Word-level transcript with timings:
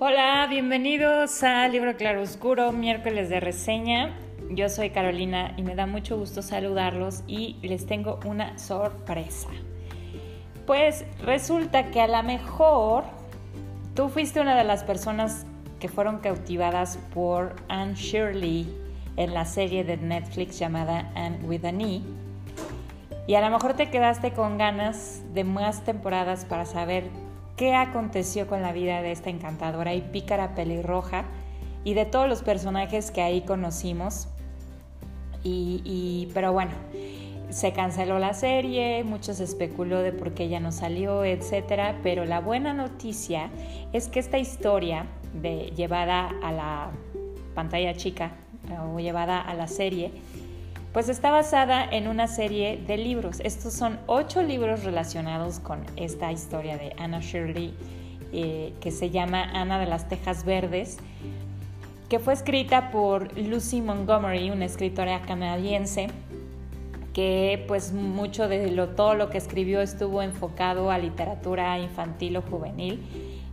Hola, 0.00 0.46
bienvenidos 0.48 1.42
a 1.42 1.66
Libro 1.66 1.96
Claroscuro, 1.96 2.70
miércoles 2.70 3.28
de 3.30 3.40
reseña. 3.40 4.16
Yo 4.48 4.68
soy 4.68 4.90
Carolina 4.90 5.54
y 5.56 5.64
me 5.64 5.74
da 5.74 5.86
mucho 5.86 6.16
gusto 6.16 6.40
saludarlos 6.40 7.24
y 7.26 7.56
les 7.62 7.84
tengo 7.84 8.20
una 8.24 8.56
sorpresa. 8.60 9.48
Pues 10.68 11.04
resulta 11.24 11.90
que 11.90 12.00
a 12.00 12.06
lo 12.06 12.22
mejor 12.22 13.06
tú 13.96 14.08
fuiste 14.08 14.40
una 14.40 14.56
de 14.56 14.62
las 14.62 14.84
personas 14.84 15.46
que 15.80 15.88
fueron 15.88 16.18
cautivadas 16.18 16.96
por 17.12 17.56
Anne 17.68 17.94
Shirley 17.94 18.72
en 19.16 19.34
la 19.34 19.46
serie 19.46 19.82
de 19.82 19.96
Netflix 19.96 20.60
llamada 20.60 21.10
Anne 21.16 21.40
with 21.42 21.64
an 21.64 21.80
E. 21.80 22.02
Y 23.26 23.34
a 23.34 23.40
lo 23.40 23.50
mejor 23.50 23.74
te 23.74 23.90
quedaste 23.90 24.30
con 24.30 24.58
ganas 24.58 25.24
de 25.34 25.42
más 25.42 25.84
temporadas 25.84 26.44
para 26.44 26.66
saber 26.66 27.10
qué 27.58 27.74
aconteció 27.74 28.46
con 28.46 28.62
la 28.62 28.72
vida 28.72 29.02
de 29.02 29.12
esta 29.12 29.28
encantadora 29.28 29.92
y 29.92 30.00
pícara 30.00 30.54
pelirroja 30.54 31.24
y 31.84 31.92
de 31.92 32.06
todos 32.06 32.28
los 32.28 32.42
personajes 32.42 33.10
que 33.10 33.20
ahí 33.20 33.42
conocimos. 33.42 34.28
Y, 35.44 36.28
pero 36.34 36.52
bueno, 36.52 36.72
se 37.48 37.72
canceló 37.72 38.18
la 38.18 38.34
serie, 38.34 39.02
mucho 39.02 39.32
se 39.32 39.44
especuló 39.44 40.02
de 40.02 40.12
por 40.12 40.34
qué 40.34 40.44
ella 40.44 40.60
no 40.60 40.72
salió, 40.72 41.24
etc. 41.24 41.96
Pero 42.02 42.24
la 42.24 42.40
buena 42.40 42.74
noticia 42.74 43.50
es 43.92 44.08
que 44.08 44.20
esta 44.20 44.38
historia 44.38 45.06
de, 45.34 45.72
llevada 45.74 46.30
a 46.42 46.52
la 46.52 46.90
pantalla 47.54 47.94
chica 47.94 48.32
o 48.92 49.00
llevada 49.00 49.40
a 49.40 49.54
la 49.54 49.66
serie, 49.68 50.12
pues 50.92 51.08
está 51.08 51.30
basada 51.30 51.84
en 51.84 52.08
una 52.08 52.26
serie 52.26 52.82
de 52.86 52.96
libros. 52.96 53.40
Estos 53.40 53.74
son 53.74 53.98
ocho 54.06 54.42
libros 54.42 54.84
relacionados 54.84 55.60
con 55.60 55.84
esta 55.96 56.32
historia 56.32 56.78
de 56.78 56.94
Anna 56.98 57.20
Shirley, 57.20 57.74
eh, 58.32 58.72
que 58.80 58.90
se 58.90 59.10
llama 59.10 59.42
Ana 59.42 59.78
de 59.78 59.86
las 59.86 60.08
Tejas 60.08 60.44
Verdes, 60.44 60.98
que 62.08 62.18
fue 62.18 62.32
escrita 62.32 62.90
por 62.90 63.36
Lucy 63.38 63.82
Montgomery, 63.82 64.50
una 64.50 64.64
escritora 64.64 65.20
canadiense, 65.22 66.08
que 67.12 67.64
pues 67.68 67.92
mucho 67.92 68.48
de 68.48 68.70
lo, 68.70 68.90
todo 68.90 69.14
lo 69.14 69.28
que 69.28 69.38
escribió 69.38 69.82
estuvo 69.82 70.22
enfocado 70.22 70.90
a 70.90 70.98
literatura 70.98 71.78
infantil 71.78 72.38
o 72.38 72.42
juvenil, 72.42 73.02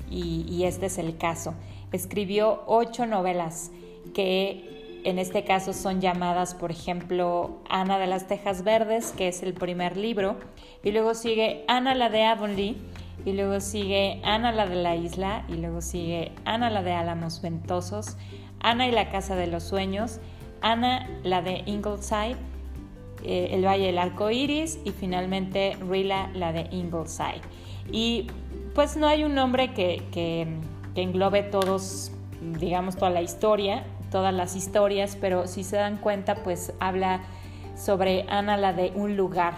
y, 0.09 0.45
y 0.47 0.63
este 0.63 0.85
es 0.85 0.97
el 0.97 1.17
caso. 1.17 1.53
Escribió 1.91 2.63
ocho 2.67 3.05
novelas 3.05 3.71
que 4.13 4.74
en 5.05 5.19
este 5.19 5.43
caso 5.43 5.71
son 5.71 6.01
llamadas, 6.01 6.55
por 6.55 6.71
ejemplo, 6.71 7.59
Ana 7.69 7.99
de 7.99 8.07
las 8.07 8.27
Tejas 8.27 8.63
Verdes, 8.63 9.13
que 9.15 9.27
es 9.27 9.43
el 9.43 9.53
primer 9.53 9.97
libro, 9.97 10.37
y 10.83 10.91
luego 10.91 11.13
sigue 11.13 11.63
Ana 11.67 11.93
la 11.93 12.09
de 12.09 12.23
Avonlea, 12.23 12.73
y 13.23 13.33
luego 13.33 13.59
sigue 13.59 14.19
Ana 14.23 14.51
la 14.51 14.65
de 14.65 14.75
la 14.75 14.95
isla, 14.95 15.45
y 15.47 15.57
luego 15.57 15.81
sigue 15.81 16.31
Ana 16.43 16.71
la 16.71 16.81
de 16.81 16.93
Álamos 16.93 17.41
Ventosos, 17.43 18.17
Ana 18.59 18.87
y 18.87 18.91
la 18.91 19.11
Casa 19.11 19.35
de 19.35 19.45
los 19.45 19.63
Sueños, 19.63 20.19
Ana 20.61 21.07
la 21.23 21.43
de 21.43 21.61
Ingleside, 21.67 22.37
eh, 23.23 23.49
El 23.51 23.63
Valle 23.63 23.85
del 23.85 23.99
Arco 23.99 24.31
Iris, 24.31 24.79
y 24.85 24.89
finalmente 24.89 25.77
Rila 25.87 26.31
la 26.33 26.51
de 26.51 26.67
Ingleside. 26.71 27.41
Y 27.91 28.25
pues 28.73 28.97
no 28.97 29.05
hay 29.05 29.23
un 29.23 29.35
nombre 29.35 29.71
que, 29.73 30.01
que 30.11 30.47
englobe 30.95 31.43
todos, 31.43 32.11
digamos, 32.59 32.95
toda 32.95 33.11
la 33.11 33.21
historia, 33.21 33.83
todas 34.15 34.33
las 34.33 34.55
historias, 34.55 35.17
pero 35.19 35.45
si 35.45 35.65
se 35.65 35.75
dan 35.75 35.97
cuenta, 35.97 36.35
pues 36.35 36.71
habla 36.79 37.19
sobre 37.75 38.25
Ana, 38.29 38.55
la 38.55 38.71
de 38.71 38.93
un 38.95 39.17
lugar. 39.17 39.55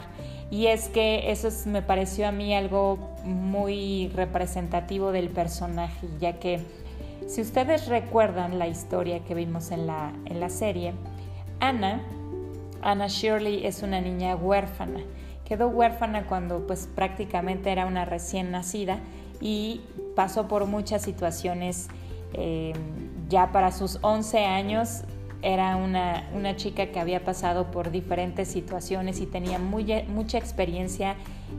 Y 0.50 0.66
es 0.66 0.90
que 0.90 1.30
eso 1.30 1.50
me 1.70 1.84
pareció 1.84 2.28
a 2.28 2.32
mí 2.32 2.56
algo 2.56 2.98
muy 3.24 4.12
representativo 4.16 5.12
del 5.12 5.30
personaje, 5.30 6.08
ya 6.20 6.40
que 6.40 6.60
si 7.28 7.42
ustedes 7.42 7.88
recuerdan 7.88 8.58
la 8.58 8.66
historia 8.66 9.24
que 9.26 9.36
vimos 9.36 9.70
en 9.70 9.86
la, 9.86 10.12
en 10.26 10.40
la 10.40 10.50
serie, 10.50 10.96
Ana, 11.60 12.02
Ana 12.82 13.06
Shirley 13.10 13.64
es 13.64 13.84
una 13.84 14.02
niña 14.02 14.36
huérfana. 14.36 15.02
Quedó 15.46 15.68
huérfana 15.68 16.26
cuando 16.26 16.66
pues 16.66 16.90
prácticamente 16.96 17.72
era 17.72 17.86
una 17.86 18.06
recién 18.06 18.50
nacida 18.50 19.02
y 19.40 19.82
pasó 20.16 20.48
por 20.48 20.66
muchas 20.66 21.04
situaciones 21.04 21.90
eh, 22.34 22.74
ya 23.30 23.52
para 23.52 23.72
sus 23.72 24.00
11 24.02 24.46
años 24.46 25.04
era 25.42 25.76
una, 25.76 26.56
chica 26.56 26.88
que 26.88 27.00
había 27.00 27.24
pasado 27.24 27.70
por 27.70 27.92
diferentes 27.92 28.48
situaciones 28.48 29.20
y 29.22 29.28
tenía 29.28 29.60
mucha 29.60 30.38
experiencia 30.38 31.16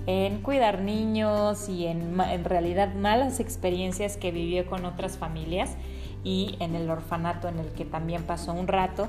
en 0.06 0.42
cuidar 0.42 0.80
niños 0.80 1.68
y 1.68 1.86
en, 1.86 2.20
en, 2.20 2.44
realidad 2.44 2.94
malas 2.94 3.38
experiencias 3.40 4.16
que 4.16 4.32
vivió 4.32 4.66
con 4.66 4.84
otras 4.84 5.16
familias 5.16 5.76
y 6.24 6.56
en 6.60 6.74
el 6.74 6.90
orfanato 6.90 7.48
en 7.48 7.58
el 7.58 7.68
que 7.72 7.84
también 7.84 8.24
pasó 8.24 8.52
un 8.52 8.66
rato. 8.66 9.08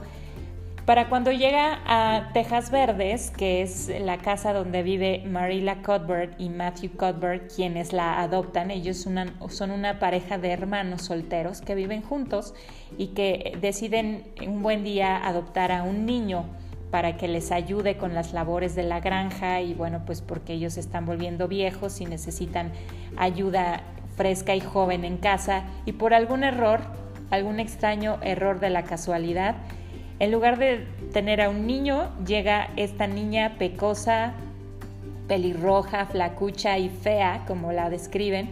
Para 0.89 1.07
cuando 1.07 1.31
llega 1.31 1.81
a 1.85 2.33
Tejas 2.33 2.71
Verdes, 2.71 3.29
que 3.29 3.61
es 3.61 3.91
la 4.01 4.17
casa 4.17 4.53
donde 4.53 4.81
vive 4.81 5.21
Marilla 5.23 5.83
Cuthbert 5.83 6.41
y 6.41 6.49
Matthew 6.49 6.93
Cuthbert, 6.97 7.53
quienes 7.55 7.93
la 7.93 8.19
adoptan, 8.23 8.71
ellos 8.71 8.97
son 8.97 9.69
una 9.69 9.99
pareja 9.99 10.39
de 10.39 10.49
hermanos 10.49 11.03
solteros 11.03 11.61
que 11.61 11.75
viven 11.75 12.01
juntos 12.01 12.55
y 12.97 13.09
que 13.09 13.55
deciden 13.61 14.23
un 14.47 14.63
buen 14.63 14.83
día 14.83 15.27
adoptar 15.27 15.71
a 15.71 15.83
un 15.83 16.07
niño 16.07 16.45
para 16.89 17.17
que 17.17 17.27
les 17.27 17.51
ayude 17.51 17.97
con 17.97 18.15
las 18.15 18.33
labores 18.33 18.73
de 18.73 18.81
la 18.81 18.99
granja 18.99 19.61
y 19.61 19.75
bueno, 19.75 20.01
pues 20.07 20.23
porque 20.23 20.53
ellos 20.53 20.75
están 20.75 21.05
volviendo 21.05 21.47
viejos 21.47 22.01
y 22.01 22.07
necesitan 22.07 22.71
ayuda 23.15 23.83
fresca 24.15 24.55
y 24.55 24.59
joven 24.59 25.05
en 25.05 25.17
casa. 25.17 25.65
Y 25.85 25.91
por 25.91 26.15
algún 26.15 26.43
error, 26.43 26.79
algún 27.29 27.59
extraño 27.59 28.17
error 28.23 28.59
de 28.59 28.71
la 28.71 28.85
casualidad, 28.85 29.55
en 30.19 30.31
lugar 30.31 30.59
de 30.59 30.85
tener 31.13 31.41
a 31.41 31.49
un 31.49 31.65
niño, 31.65 32.11
llega 32.25 32.69
esta 32.75 33.07
niña 33.07 33.55
pecosa, 33.57 34.33
pelirroja, 35.27 36.05
flacucha 36.05 36.77
y 36.77 36.89
fea, 36.89 37.45
como 37.47 37.71
la 37.71 37.89
describen, 37.89 38.49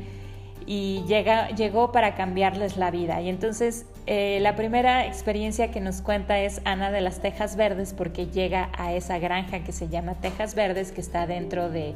y 0.65 1.03
llega, 1.07 1.49
llegó 1.49 1.91
para 1.91 2.15
cambiarles 2.15 2.77
la 2.77 2.91
vida. 2.91 3.21
Y 3.21 3.29
entonces 3.29 3.85
eh, 4.05 4.39
la 4.41 4.55
primera 4.55 5.05
experiencia 5.05 5.71
que 5.71 5.81
nos 5.81 6.01
cuenta 6.01 6.39
es 6.39 6.61
Ana 6.63 6.91
de 6.91 7.01
las 7.01 7.19
Tejas 7.19 7.57
Verdes, 7.57 7.93
porque 7.93 8.27
llega 8.27 8.69
a 8.77 8.93
esa 8.93 9.19
granja 9.19 9.63
que 9.63 9.73
se 9.73 9.89
llama 9.89 10.15
Tejas 10.15 10.55
Verdes, 10.55 10.91
que 10.91 11.01
está 11.01 11.27
dentro 11.27 11.69
de 11.69 11.95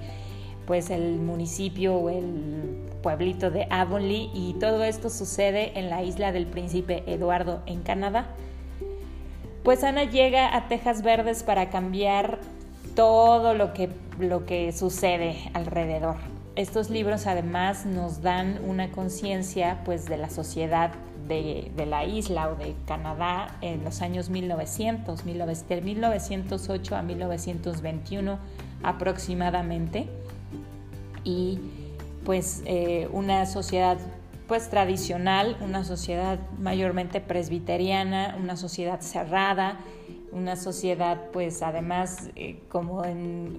pues 0.65 0.89
el 0.89 1.19
municipio 1.19 1.95
o 1.95 2.09
el 2.09 2.87
pueblito 3.01 3.49
de 3.49 3.67
Avonlea 3.69 4.29
y 4.33 4.55
todo 4.59 4.83
esto 4.83 5.09
sucede 5.09 5.77
en 5.77 5.89
la 5.89 6.03
isla 6.03 6.31
del 6.31 6.45
príncipe 6.45 7.03
Eduardo 7.07 7.61
en 7.65 7.81
Canadá. 7.81 8.27
Pues 9.63 9.83
Ana 9.83 10.05
llega 10.05 10.55
a 10.55 10.67
Tejas 10.67 11.03
Verdes 11.03 11.43
para 11.43 11.69
cambiar 11.69 12.39
todo 12.95 13.53
lo 13.53 13.73
que, 13.73 13.89
lo 14.19 14.45
que 14.45 14.71
sucede 14.71 15.37
alrededor. 15.53 16.15
Estos 16.55 16.89
libros 16.89 17.27
además 17.27 17.85
nos 17.85 18.23
dan 18.23 18.59
una 18.65 18.91
conciencia 18.91 19.81
pues 19.85 20.05
de 20.05 20.17
la 20.17 20.29
sociedad 20.29 20.91
de, 21.27 21.71
la 21.85 22.05
isla 22.05 22.49
o 22.49 22.55
de 22.55 22.75
Canadá 22.87 23.55
en 23.61 23.83
los 23.83 24.01
años 24.01 24.29
1900, 24.29 25.23
de 25.23 25.81
1908 25.81 26.95
a 26.95 27.01
1921 27.03 28.39
aproximadamente. 28.83 30.07
Y 31.23 31.59
pues 32.25 32.63
eh, 32.65 33.07
una 33.13 33.45
sociedad 33.45 33.97
pues 34.51 34.69
tradicional, 34.69 35.55
una 35.61 35.85
sociedad 35.85 36.37
mayormente 36.59 37.21
presbiteriana, 37.21 38.35
una 38.37 38.57
sociedad 38.57 38.99
cerrada, 38.99 39.79
una 40.33 40.57
sociedad 40.57 41.29
pues 41.31 41.61
además 41.61 42.31
eh, 42.35 42.59
como, 42.67 43.01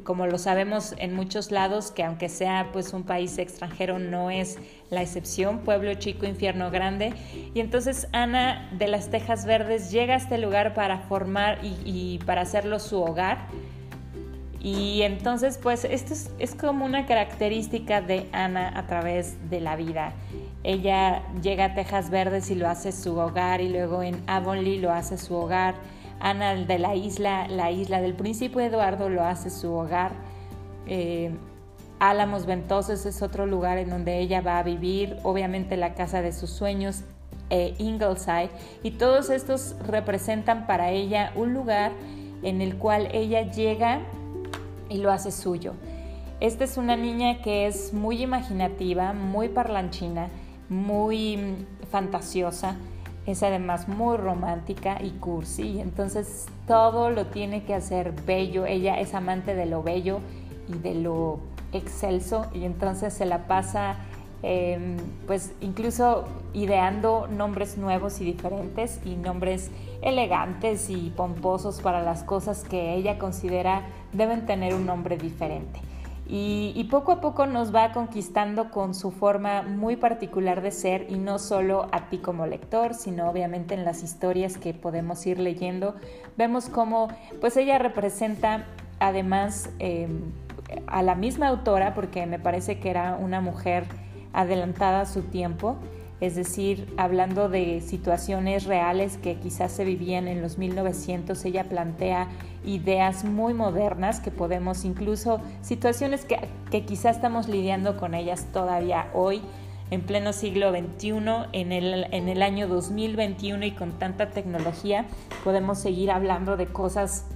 como 0.05 0.27
lo 0.27 0.37
sabemos 0.37 0.95
en 0.99 1.15
muchos 1.15 1.51
lados 1.51 1.93
que 1.93 2.05
aunque 2.05 2.29
sea 2.29 2.69
pues 2.75 2.93
un 2.93 3.05
país 3.05 3.39
extranjero 3.39 3.99
no 3.99 4.31
es 4.31 4.59
la 4.91 5.01
excepción, 5.01 5.61
pueblo 5.61 5.95
chico, 5.95 6.27
infierno 6.27 6.71
grande. 6.71 7.15
Y 7.55 7.61
entonces 7.61 8.07
Ana 8.13 8.69
de 8.73 8.89
las 8.89 9.09
Tejas 9.09 9.47
Verdes 9.47 9.91
llega 9.91 10.13
a 10.13 10.19
este 10.19 10.37
lugar 10.37 10.75
para 10.75 10.99
formar 10.99 11.59
y, 11.63 12.19
para 12.27 12.43
hacerlo 12.43 12.79
su 12.79 13.01
hogar. 13.01 13.47
Y 14.63 15.03
entonces 15.03 15.59
pues 15.61 15.85
esto 15.85 16.15
es, 16.39 16.55
como 16.55 16.85
una 16.85 17.05
característica 17.05 18.01
de 18.01 18.29
Ana 18.31 18.73
a 18.79 18.87
través 18.87 19.51
de 19.51 19.61
la 19.61 19.75
vida. 19.75 20.13
Ella 20.63 21.25
llega 21.43 21.65
a 21.65 21.75
Tejas 21.75 22.11
Verdes 22.11 22.49
y 22.49 22.55
lo 22.55 22.69
hace 22.69 22.93
su 22.93 23.19
hogar 23.19 23.61
y 23.61 23.69
luego 23.69 24.05
en 24.05 24.23
Avonlea 24.29 24.81
lo 24.81 24.93
hace 24.93 25.19
su 25.19 25.35
hogar. 25.35 25.75
Ana 26.21 26.55
de 26.55 26.79
la 26.79 26.95
isla, 26.95 27.49
la 27.49 27.73
isla 27.73 28.01
del 28.01 28.15
príncipe 28.15 28.65
Eduardo 28.65 29.09
lo 29.09 29.25
hace 29.25 29.51
su 29.51 29.73
hogar. 29.73 30.13
Eh, 30.87 31.33
Álamos 31.99 32.47
Ventosos 32.47 33.05
es 33.05 33.21
otro 33.21 33.47
lugar 33.47 33.79
en 33.79 33.91
donde 33.91 34.21
ella 34.21 34.43
va 34.43 34.59
a 34.59 34.63
vivir, 34.63 35.17
obviamente 35.25 35.77
la 35.77 35.95
casa 35.95 36.23
de 36.23 36.33
sus 36.33 36.51
sueños, 36.51 37.03
eh, 37.51 37.75
Ingleside, 37.79 38.51
y 38.85 38.93
todos 38.93 39.29
estos 39.29 39.75
representan 39.87 40.67
para 40.67 40.91
ella 40.91 41.33
un 41.35 41.53
lugar 41.53 41.91
en 42.43 42.61
el 42.61 42.77
cual 42.77 43.09
ella 43.13 43.51
llega 43.51 44.01
y 44.93 44.99
lo 44.99 45.11
hace 45.11 45.33
suyo. 45.33 45.73
Esta 46.41 46.65
es 46.65 46.77
una 46.77 46.97
niña 46.97 47.41
que 47.41 47.67
es 47.67 47.93
muy 47.95 48.23
imaginativa, 48.23 49.13
muy 49.13 49.49
parlanchina, 49.49 50.29
muy 50.69 51.67
fantasiosa, 51.91 52.77
es 53.27 53.43
además 53.43 53.87
muy 53.89 54.17
romántica 54.17 54.99
y 55.01 55.11
cursi, 55.11 55.81
entonces 55.81 56.47
todo 56.67 57.11
lo 57.11 57.27
tiene 57.27 57.63
que 57.63 57.75
hacer 57.75 58.13
bello, 58.27 58.67
ella 58.67 58.99
es 58.99 59.15
amante 59.15 59.55
de 59.55 59.67
lo 59.67 59.83
bello 59.83 60.19
y 60.69 60.79
de 60.79 60.95
lo 60.97 61.39
excelso 61.73 62.47
y 62.53 62.65
entonces 62.65 63.15
se 63.15 63.25
la 63.25 63.47
pasa 63.47 63.97
em, 64.43 64.97
pues 65.29 65.53
incluso 65.61 66.25
ideando 66.53 67.29
nombres 67.29 67.79
nuevos 67.79 68.21
y 68.21 68.25
diferentes 68.25 68.99
y 69.05 69.15
nombres 69.15 69.71
elegantes 70.03 70.91
y 70.91 71.13
pomposos 71.17 71.81
para 71.81 72.03
las 72.03 72.25
cosas 72.25 72.65
que 72.65 72.95
ella 72.95 73.19
considera 73.19 73.87
deben 74.13 74.47
tener 74.47 74.75
un 74.75 74.87
nombre 74.87 75.17
diferente. 75.17 75.81
Y, 76.35 76.89
poco 76.91 77.13
a 77.13 77.21
poco 77.21 77.45
nos 77.47 77.75
va 77.75 77.93
conquistando 77.93 78.71
con 78.71 78.95
su 78.95 79.11
forma 79.11 79.63
muy 79.63 79.97
particular 79.97 80.63
de 80.63 80.71
ser 80.71 81.07
y 81.11 81.19
no 81.19 81.39
solo 81.39 81.89
a 81.93 82.09
ti 82.09 82.19
como 82.19 82.47
lector, 82.47 82.95
sino 82.95 83.29
obviamente 83.29 83.75
en 83.75 83.85
las 83.85 84.03
historias 84.03 84.57
que 84.57 84.73
podemos 84.73 85.27
ir 85.27 85.39
leyendo. 85.39 85.95
Vemos 86.39 86.71
cómo 86.71 87.09
pues 87.41 87.57
ella 87.59 87.79
representa 87.79 88.65
además 88.99 89.69
em, 89.79 90.23
a 90.87 91.03
la 91.03 91.15
misma 91.17 91.49
autora, 91.49 91.93
porque 91.93 92.25
me 92.25 92.39
parece 92.39 92.79
que 92.79 92.89
era 92.89 93.17
una 93.17 93.41
mujer 93.41 93.85
adelantada 94.33 95.03
a 95.03 95.07
su 95.07 95.23
tiempo, 95.23 95.77
es 96.23 96.37
decir, 96.37 96.87
hablando 96.99 97.49
de 97.49 97.81
situaciones 97.81 98.65
reales 98.67 99.17
que 99.17 99.41
quizás 99.41 99.73
se 99.73 99.85
vivían 99.85 100.29
en 100.29 100.41
los 100.41 100.57
1900, 100.57 101.45
ella 101.45 101.65
plantea 101.65 102.29
ideas 102.65 103.25
muy 103.25 103.55
modernas 103.55 104.21
que 104.21 104.31
podemos 104.31 104.85
incluso, 104.85 105.41
situaciones 105.63 106.25
que, 106.25 106.85
quizás 106.85 107.17
estamos 107.17 107.49
lidiando 107.49 107.97
con 107.97 108.15
ellas 108.15 108.47
todavía 108.53 109.09
hoy, 109.15 109.43
en 109.91 110.03
pleno 110.03 110.33
siglo 110.33 110.71
XXI, 110.71 111.09
en 111.51 111.73
el, 111.73 112.07
en 112.13 112.29
el 112.29 112.43
año 112.43 112.69
2021 112.69 113.67
y 113.67 113.73
con 113.73 113.99
tanta 113.99 114.31
tecnología, 114.31 115.07
podemos 115.43 115.81
seguir 115.81 116.13
hablando 116.13 116.57
de 116.57 116.67
cosas 116.67 117.27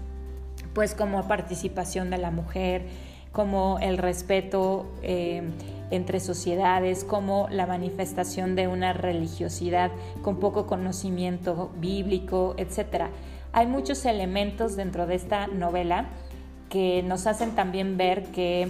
pues 0.75 0.94
como 0.94 1.27
participación 1.27 2.09
de 2.09 2.19
la 2.19 2.31
mujer, 2.31 2.87
como 3.33 3.81
el 3.81 3.99
respeto. 3.99 4.87
Eh, 5.03 5.43
entre 5.91 6.21
sociedades, 6.21 7.05
como 7.05 7.49
la 7.50 7.67
manifestación 7.67 8.56
de 8.56 8.69
una 8.69 8.93
religiosidad 8.93 9.91
con 10.23 10.38
poco 10.38 10.67
conocimiento 10.67 11.71
bíblico, 11.79 12.55
etc. 12.59 13.06
Hay 13.53 13.67
muchos 13.67 14.05
elementos 14.05 14.77
dentro 14.77 15.06
de 15.06 15.15
esta 15.15 15.47
novela 15.47 16.06
que 16.69 17.03
nos 17.03 17.27
hacen 17.27 17.55
también 17.55 17.97
ver 17.97 18.25
que 18.27 18.69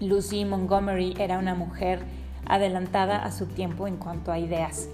Lucy 0.00 0.44
Montgomery 0.44 1.14
era 1.18 1.38
una 1.38 1.54
mujer 1.54 2.00
adelantada 2.46 3.24
a 3.24 3.32
su 3.32 3.46
tiempo 3.46 3.86
en 3.86 3.96
cuanto 3.96 4.32
a 4.32 4.38
ideas. 4.38 4.88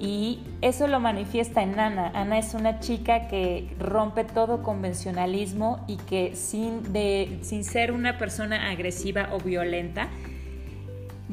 Y 0.00 0.40
eso 0.60 0.88
lo 0.88 1.00
manifiesta 1.00 1.62
en 1.62 1.78
Ana. 1.78 2.10
Ana 2.14 2.38
es 2.38 2.54
una 2.54 2.80
chica 2.80 3.28
que 3.28 3.74
rompe 3.78 4.24
todo 4.24 4.62
convencionalismo 4.62 5.84
y 5.86 5.96
que 5.96 6.34
sin, 6.34 6.92
de, 6.92 7.38
sin 7.42 7.64
ser 7.64 7.92
una 7.92 8.18
persona 8.18 8.70
agresiva 8.70 9.30
o 9.32 9.38
violenta, 9.38 10.08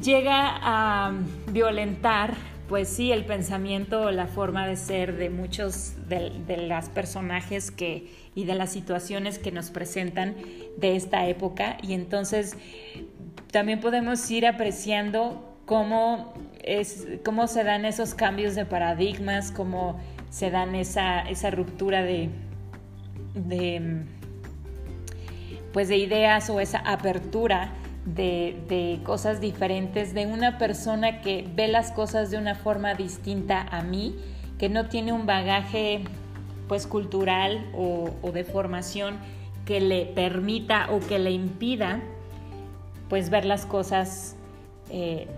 llega 0.00 0.58
a 0.62 1.12
violentar, 1.48 2.34
pues 2.68 2.88
sí, 2.88 3.12
el 3.12 3.24
pensamiento 3.24 4.02
o 4.02 4.10
la 4.10 4.26
forma 4.26 4.66
de 4.66 4.76
ser 4.76 5.16
de 5.16 5.30
muchos 5.30 5.94
de, 6.08 6.30
de 6.46 6.68
los 6.68 6.88
personajes 6.88 7.70
que, 7.70 8.10
y 8.34 8.44
de 8.44 8.54
las 8.54 8.70
situaciones 8.70 9.38
que 9.38 9.52
nos 9.52 9.70
presentan 9.70 10.36
de 10.78 10.96
esta 10.96 11.26
época. 11.26 11.76
Y 11.82 11.92
entonces 11.92 12.56
también 13.50 13.80
podemos 13.80 14.30
ir 14.30 14.46
apreciando 14.46 15.56
cómo, 15.66 16.32
es, 16.62 17.06
cómo 17.24 17.46
se 17.46 17.64
dan 17.64 17.84
esos 17.84 18.14
cambios 18.14 18.54
de 18.54 18.64
paradigmas, 18.64 19.52
cómo 19.52 20.00
se 20.30 20.50
dan 20.50 20.74
esa, 20.74 21.20
esa 21.20 21.50
ruptura 21.50 22.02
de, 22.02 22.30
de, 23.34 24.04
pues 25.72 25.88
de 25.88 25.98
ideas 25.98 26.48
o 26.48 26.60
esa 26.60 26.78
apertura 26.78 27.72
de, 28.04 29.00
cosas 29.04 29.40
diferentes, 29.40 30.14
de 30.14 30.26
una 30.26 30.58
persona 30.58 31.20
que 31.20 31.48
ve 31.54 31.68
las 31.68 31.92
cosas 31.92 32.30
de 32.30 32.38
una 32.38 32.54
forma 32.54 32.94
distinta 32.94 33.66
a 33.70 33.82
mí, 33.82 34.16
que 34.58 34.68
no 34.68 34.88
tiene 34.88 35.12
un 35.12 35.26
bagaje 35.26 36.04
pues 36.68 36.86
cultural 36.86 37.70
o, 37.74 38.10
de 38.32 38.44
formación 38.44 39.16
que 39.64 39.80
le 39.80 40.06
permita 40.06 40.88
o 40.90 41.00
que 41.00 41.18
le 41.18 41.30
impida 41.30 42.00
pues 43.08 43.30
ver 43.30 43.44
las 43.44 43.66
cosas 43.66 44.36
eh, 44.90 45.28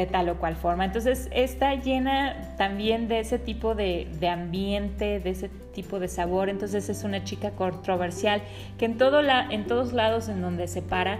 de 0.00 0.06
tal 0.06 0.28
o 0.28 0.38
cual 0.38 0.56
forma. 0.56 0.84
Entonces 0.84 1.28
está 1.32 1.74
llena 1.74 2.54
también 2.56 3.08
de 3.08 3.20
ese 3.20 3.38
tipo 3.38 3.74
de, 3.74 4.08
de, 4.18 4.28
ambiente, 4.28 5.20
de 5.20 5.30
ese 5.30 5.48
tipo 5.48 6.00
de 6.00 6.08
sabor. 6.08 6.48
Entonces 6.48 6.88
es 6.88 7.04
una 7.04 7.24
chica 7.24 7.52
controversial 7.52 8.42
que 8.78 8.84
en, 8.84 8.98
todo 8.98 9.22
la, 9.22 9.48
en 9.50 9.66
todos 9.66 9.92
lados 9.92 10.28
en 10.28 10.40
donde 10.40 10.68
se 10.68 10.82
para 10.82 11.18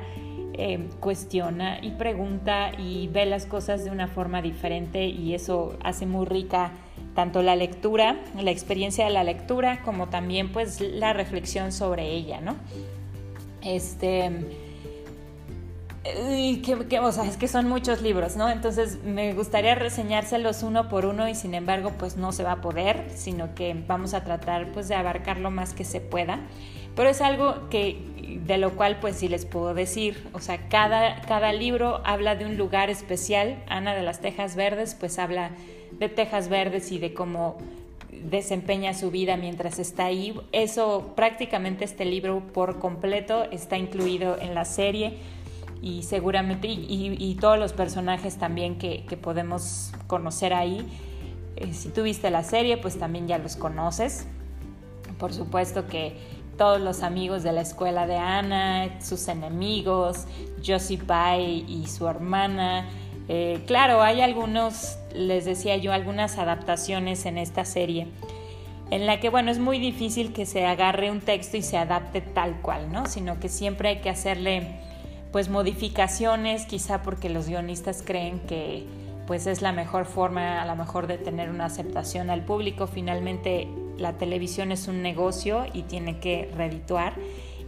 Em, 0.60 0.88
cuestiona 0.98 1.78
y 1.80 1.92
pregunta 1.92 2.72
y 2.76 3.06
ve 3.06 3.26
las 3.26 3.46
cosas 3.46 3.84
de 3.84 3.92
una 3.92 4.08
forma 4.08 4.42
diferente 4.42 5.06
y 5.06 5.32
eso 5.32 5.78
hace 5.84 6.04
muy 6.04 6.26
rica 6.26 6.72
tanto 7.14 7.42
la 7.42 7.54
lectura, 7.54 8.16
la 8.34 8.50
experiencia 8.50 9.04
de 9.04 9.12
la 9.12 9.22
lectura, 9.22 9.82
como 9.84 10.08
también 10.08 10.50
pues 10.50 10.80
la 10.80 11.12
reflexión 11.12 11.70
sobre 11.70 12.10
ella, 12.10 12.40
¿no? 12.40 12.56
Este... 13.62 14.67
Que, 16.04 17.00
o 17.00 17.12
sea, 17.12 17.24
es 17.24 17.36
que 17.36 17.48
son 17.48 17.68
muchos 17.68 18.02
libros, 18.02 18.36
¿no? 18.36 18.48
Entonces 18.48 19.02
me 19.04 19.34
gustaría 19.34 19.74
reseñárselos 19.74 20.62
uno 20.62 20.88
por 20.88 21.04
uno 21.04 21.28
y 21.28 21.34
sin 21.34 21.54
embargo 21.54 21.92
pues 21.98 22.16
no 22.16 22.32
se 22.32 22.44
va 22.44 22.52
a 22.52 22.60
poder, 22.60 23.10
sino 23.14 23.54
que 23.54 23.74
vamos 23.86 24.14
a 24.14 24.24
tratar 24.24 24.68
pues 24.72 24.88
de 24.88 24.94
abarcar 24.94 25.38
lo 25.38 25.50
más 25.50 25.74
que 25.74 25.84
se 25.84 26.00
pueda. 26.00 26.40
Pero 26.94 27.10
es 27.10 27.20
algo 27.20 27.68
que, 27.68 28.40
de 28.44 28.58
lo 28.58 28.74
cual 28.76 28.98
pues 29.00 29.16
sí 29.16 29.28
les 29.28 29.44
puedo 29.44 29.74
decir, 29.74 30.28
o 30.32 30.40
sea, 30.40 30.68
cada, 30.68 31.20
cada 31.22 31.52
libro 31.52 32.00
habla 32.04 32.36
de 32.36 32.46
un 32.46 32.56
lugar 32.56 32.90
especial. 32.90 33.62
Ana 33.68 33.94
de 33.94 34.02
las 34.02 34.20
Tejas 34.20 34.56
Verdes 34.56 34.94
pues 34.94 35.18
habla 35.18 35.50
de 35.92 36.08
Tejas 36.08 36.48
Verdes 36.48 36.90
y 36.92 36.98
de 36.98 37.12
cómo 37.12 37.58
desempeña 38.10 38.94
su 38.94 39.10
vida 39.10 39.36
mientras 39.36 39.78
está 39.78 40.06
ahí. 40.06 40.34
Eso 40.52 41.12
prácticamente 41.16 41.84
este 41.84 42.04
libro 42.04 42.40
por 42.52 42.78
completo 42.78 43.44
está 43.50 43.76
incluido 43.76 44.38
en 44.40 44.54
la 44.54 44.64
serie 44.64 45.18
y 45.82 46.02
seguramente 46.02 46.68
y, 46.68 47.36
todos 47.40 47.58
los 47.58 47.72
personajes 47.72 48.36
también 48.36 48.78
que, 48.78 49.04
podemos 49.20 49.92
conocer 50.06 50.52
ahí. 50.54 50.86
Eh, 51.56 51.72
si 51.72 51.88
tú 51.88 52.02
viste 52.02 52.30
la 52.30 52.44
serie 52.44 52.76
pues 52.76 52.98
también 52.98 53.28
ya 53.28 53.38
los 53.38 53.56
conoces. 53.56 54.26
Por 55.18 55.32
supuesto 55.32 55.86
que 55.86 56.16
todos 56.56 56.80
los 56.80 57.02
amigos 57.02 57.42
de 57.42 57.52
la 57.52 57.60
escuela 57.60 58.06
de 58.06 58.16
Ana, 58.16 59.00
sus 59.00 59.28
enemigos, 59.28 60.26
Josie 60.64 60.98
Pye 60.98 61.64
y 61.68 61.86
su 61.86 62.08
hermana. 62.08 62.88
Eh, 63.28 63.62
claro, 63.66 64.02
hay 64.02 64.20
algunos, 64.20 64.98
les 65.14 65.44
decía 65.44 65.76
yo, 65.76 65.92
algunas 65.92 66.38
adaptaciones 66.38 67.26
en 67.26 67.38
esta 67.38 67.64
serie 67.64 68.08
en 68.90 69.06
la 69.06 69.20
que, 69.20 69.28
bueno, 69.28 69.50
es 69.50 69.58
muy 69.58 69.78
difícil 69.78 70.32
que 70.32 70.46
se 70.46 70.64
agarre 70.64 71.10
un 71.10 71.20
texto 71.20 71.56
y 71.56 71.62
se 71.62 71.76
adapte 71.76 72.20
tal 72.20 72.60
cual, 72.62 72.90
¿no? 72.90 73.06
Sino 73.06 73.38
que 73.38 73.48
siempre 73.48 73.90
hay 73.90 73.96
que 73.98 74.10
hacerle, 74.10 74.80
pues, 75.32 75.48
modificaciones, 75.48 76.66
quizá 76.66 77.02
porque 77.02 77.28
los 77.28 77.48
guionistas 77.48 78.02
creen 78.04 78.40
que, 78.40 78.86
pues, 79.26 79.46
es 79.46 79.62
la 79.62 79.72
mejor 79.72 80.06
forma, 80.06 80.62
a 80.62 80.66
lo 80.66 80.76
mejor, 80.76 81.06
de 81.06 81.18
tener 81.18 81.50
una 81.50 81.66
aceptación 81.66 82.30
al 82.30 82.44
público. 82.44 82.86
Finalmente, 82.86 83.68
la 83.98 84.14
televisión 84.14 84.72
es 84.72 84.88
un 84.88 85.02
negocio 85.02 85.66
y 85.72 85.82
tiene 85.82 86.18
que 86.20 86.50
redituar 86.56 87.14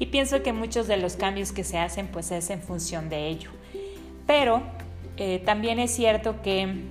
y 0.00 0.06
pienso 0.06 0.42
que 0.42 0.52
muchos 0.54 0.88
de 0.88 0.96
los 0.96 1.16
cambios 1.16 1.52
que 1.52 1.62
se 1.62 1.78
hacen 1.78 2.08
pues 2.08 2.32
es 2.32 2.48
en 2.48 2.62
función 2.62 3.10
de 3.10 3.28
ello. 3.28 3.50
Pero 4.26 4.62
eh, 5.18 5.40
también 5.44 5.78
es 5.78 5.90
cierto 5.90 6.40
que 6.42 6.84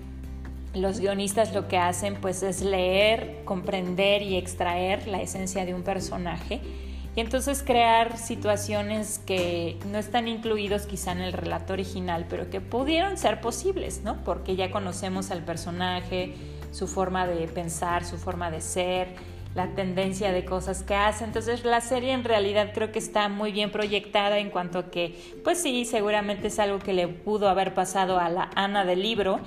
los 0.75 0.99
guionistas 0.99 1.53
lo 1.55 1.67
que 1.67 1.77
hacen 1.77 2.15
pues 2.15 2.43
es 2.43 2.61
leer, 2.61 3.41
comprender 3.45 4.21
y 4.21 4.37
extraer 4.37 5.07
la 5.07 5.21
esencia 5.23 5.65
de 5.65 5.73
un 5.73 5.81
personaje 5.81 6.61
y 7.15 7.21
entonces 7.21 7.63
crear 7.63 8.17
situaciones 8.17 9.19
que 9.19 9.77
no 9.91 9.97
están 9.97 10.27
incluidos 10.27 10.85
quizá 10.85 11.11
en 11.11 11.19
el 11.19 11.33
relato 11.33 11.73
original, 11.73 12.25
pero 12.29 12.49
que 12.49 12.61
pudieron 12.61 13.17
ser 13.17 13.41
posibles, 13.41 14.01
¿no? 14.03 14.23
Porque 14.23 14.55
ya 14.55 14.71
conocemos 14.71 15.31
al 15.31 15.43
personaje, 15.43 16.35
su 16.71 16.87
forma 16.87 17.27
de 17.27 17.47
pensar, 17.47 18.05
su 18.05 18.17
forma 18.17 18.51
de 18.51 18.61
ser, 18.61 19.15
la 19.55 19.67
tendencia 19.73 20.31
de 20.31 20.45
cosas 20.45 20.83
que 20.83 20.95
hace. 20.95 21.23
Entonces 21.23 21.65
la 21.65 21.81
serie 21.81 22.13
en 22.13 22.23
realidad 22.23 22.71
creo 22.73 22.91
que 22.91 22.99
está 22.99 23.27
muy 23.29 23.51
bien 23.51 23.71
proyectada 23.71 24.37
en 24.37 24.49
cuanto 24.51 24.79
a 24.79 24.91
que, 24.91 25.39
pues 25.43 25.61
sí, 25.61 25.85
seguramente 25.85 26.47
es 26.47 26.59
algo 26.59 26.79
que 26.79 26.93
le 26.93 27.07
pudo 27.07 27.49
haber 27.49 27.73
pasado 27.73 28.19
a 28.19 28.29
la 28.29 28.49
Ana 28.55 28.85
del 28.85 29.01
libro. 29.01 29.39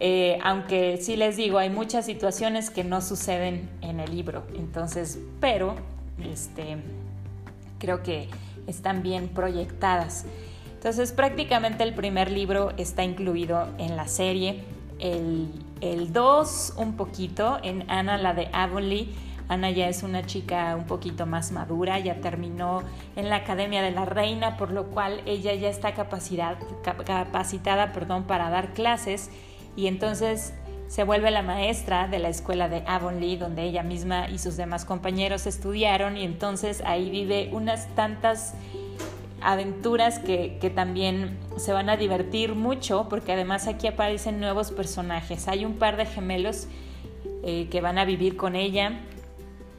Eh, 0.00 0.38
aunque 0.44 0.98
sí 0.98 1.16
les 1.16 1.36
digo, 1.36 1.58
hay 1.58 1.70
muchas 1.70 2.06
situaciones 2.06 2.70
que 2.70 2.84
no 2.84 3.00
suceden 3.00 3.68
en 3.80 3.98
el 3.98 4.14
libro. 4.14 4.46
Entonces, 4.54 5.18
pero 5.40 5.74
este, 6.24 6.78
creo 7.78 8.02
que 8.02 8.28
están 8.66 9.02
bien 9.02 9.28
proyectadas. 9.28 10.24
Entonces 10.74 11.12
prácticamente 11.12 11.82
el 11.82 11.94
primer 11.94 12.30
libro 12.30 12.72
está 12.76 13.02
incluido 13.02 13.68
en 13.78 13.96
la 13.96 14.06
serie 14.06 14.62
el 15.00 16.12
2 16.12 16.74
un 16.76 16.96
poquito, 16.96 17.58
en 17.62 17.90
Ana 17.90 18.18
la 18.18 18.34
de 18.34 18.48
Avonlea. 18.52 19.06
Ana 19.48 19.70
ya 19.70 19.88
es 19.88 20.02
una 20.02 20.26
chica 20.26 20.76
un 20.76 20.84
poquito 20.84 21.24
más 21.24 21.52
madura, 21.52 21.98
ya 21.98 22.20
terminó 22.20 22.82
en 23.16 23.30
la 23.30 23.36
Academia 23.36 23.80
de 23.80 23.92
la 23.92 24.04
Reina, 24.04 24.58
por 24.58 24.70
lo 24.70 24.88
cual 24.88 25.22
ella 25.24 25.54
ya 25.54 25.70
está 25.70 25.94
capacitada 25.94 26.58
perdón, 27.94 28.24
para 28.24 28.50
dar 28.50 28.74
clases 28.74 29.30
y 29.74 29.86
entonces 29.86 30.52
se 30.88 31.04
vuelve 31.04 31.30
la 31.30 31.42
maestra 31.42 32.08
de 32.08 32.18
la 32.18 32.30
escuela 32.30 32.68
de 32.68 32.82
Avonlea, 32.86 33.36
donde 33.36 33.62
ella 33.62 33.82
misma 33.82 34.28
y 34.30 34.38
sus 34.38 34.56
demás 34.56 34.86
compañeros 34.86 35.46
estudiaron 35.46 36.16
y 36.16 36.24
entonces 36.24 36.82
ahí 36.84 37.10
vive 37.10 37.50
unas 37.52 37.94
tantas 37.94 38.54
aventuras 39.42 40.18
que, 40.18 40.72
también 40.74 41.38
se 41.58 41.72
van 41.72 41.90
a 41.90 41.96
divertir 41.96 42.54
mucho 42.54 43.06
porque 43.10 43.32
además 43.32 43.68
aquí 43.68 43.86
aparecen 43.86 44.40
nuevos 44.40 44.72
personajes. 44.72 45.46
Hay 45.46 45.66
un 45.66 45.74
par 45.74 45.98
de 45.98 46.06
gemelos 46.06 46.66
eh, 47.44 47.68
que 47.70 47.80
van 47.82 47.98
a 47.98 48.06
vivir 48.06 48.36
con 48.36 48.56
ella 48.56 48.98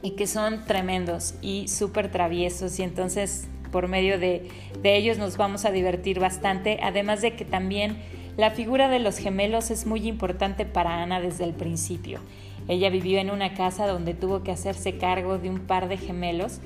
y 0.02 0.12
que 0.12 0.28
son 0.28 0.64
tremendos 0.64 1.34
y 1.42 1.66
súper 1.66 2.10
traviesos 2.10 2.78
y 2.78 2.84
entonces 2.84 3.48
por 3.72 3.88
medio 3.88 4.18
de, 4.18 4.48
de 4.80 4.96
ellos 4.96 5.18
nos 5.18 5.36
vamos 5.36 5.64
a 5.64 5.72
divertir 5.72 6.20
bastante, 6.20 6.78
además 6.82 7.20
de 7.20 7.34
que 7.34 7.44
también 7.44 7.98
la 8.36 8.50
figura 8.50 8.88
de 8.88 8.98
los 8.98 9.18
gemelos 9.18 9.70
es 9.70 9.86
muy 9.86 10.06
importante 10.06 10.64
para 10.64 11.02
Ana 11.02 11.20
desde 11.20 11.44
el 11.44 11.52
principio. 11.52 12.20
Ella 12.68 12.90
vivió 12.90 13.18
en 13.18 13.30
una 13.30 13.54
casa 13.54 13.86
donde 13.86 14.14
tuvo 14.14 14.42
que 14.42 14.52
hacerse 14.52 14.96
cargo 14.96 15.38
de 15.38 15.50
un 15.50 15.60
par 15.60 15.88
de 15.88 15.96
gemelos, 15.96 16.60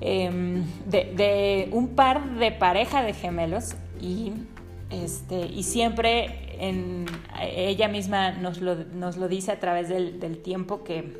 em, 0.00 0.64
de, 0.86 1.68
un 1.72 1.88
par 1.88 2.34
de 2.34 2.50
pareja 2.50 3.02
de 3.02 3.12
gemelos 3.12 3.76
y, 4.00 4.32
este, 4.90 5.46
y 5.46 5.62
siempre 5.62 6.48
ella 7.40 7.88
misma 7.88 8.32
nos 8.32 8.60
lo, 8.60 8.74
nos 8.74 9.16
lo, 9.16 9.28
dice 9.28 9.52
a 9.52 9.60
través 9.60 9.88
del, 9.88 10.38
tiempo 10.42 10.84
que, 10.84 11.16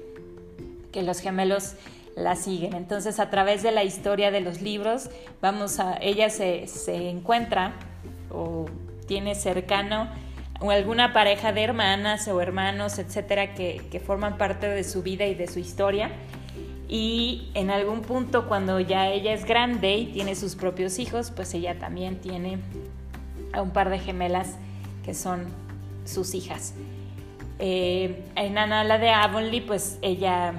que 0.93 1.03
los 1.03 1.21
gemelos 1.21 1.77
la 2.17 2.37
siguen. 2.37 2.75
Entonces, 2.75 3.21
a 3.21 3.31
través 3.31 3.63
de 3.63 3.71
la 3.71 3.85
historia 3.85 4.31
de 4.31 4.41
los 4.41 4.61
libros, 4.61 5.11
vamos 5.41 5.81
a, 5.81 5.97
ella 6.01 6.29
se, 6.29 6.67
se 6.67 7.09
encuentra 7.09 7.73
o 8.31 8.67
tiene 9.11 9.35
cercano 9.35 10.07
o 10.61 10.71
alguna 10.71 11.13
pareja 11.13 11.53
de 11.53 11.65
hermanas 11.65 12.29
o 12.29 12.41
hermanos, 12.41 13.01
etcétera, 13.01 13.55
que, 13.55 13.83
que, 13.91 13.99
forman 13.99 14.39
parte 14.39 14.69
de 14.69 14.85
su 14.85 15.03
vida 15.03 15.27
y 15.27 15.35
de 15.35 15.49
su 15.49 15.59
historia. 15.59 16.13
Y 16.89 17.51
en 17.55 17.73
algún 17.73 18.03
punto, 18.03 18.47
cuando 18.47 18.79
ya 18.79 19.09
ella 19.09 19.33
es 19.33 19.45
grande 19.45 19.97
y 19.97 20.07
tiene 20.07 20.37
sus 20.37 20.55
propios 20.55 21.01
hijos, 21.01 21.33
pues 21.33 21.53
ella 21.55 21.77
también 21.77 22.21
tiene 22.21 22.59
a 23.53 23.63
un 23.63 23.73
par 23.73 23.91
de 23.91 23.99
gemelas 23.99 24.55
que 25.05 25.13
son 25.13 25.47
sus 26.05 26.33
hijas. 26.33 26.75
Eh, 27.59 28.23
en 28.37 28.59
Ana, 28.59 28.85
la 28.85 28.99
de 28.99 29.11
Avonlea, 29.11 29.65
pues 29.67 29.99
ella 30.03 30.55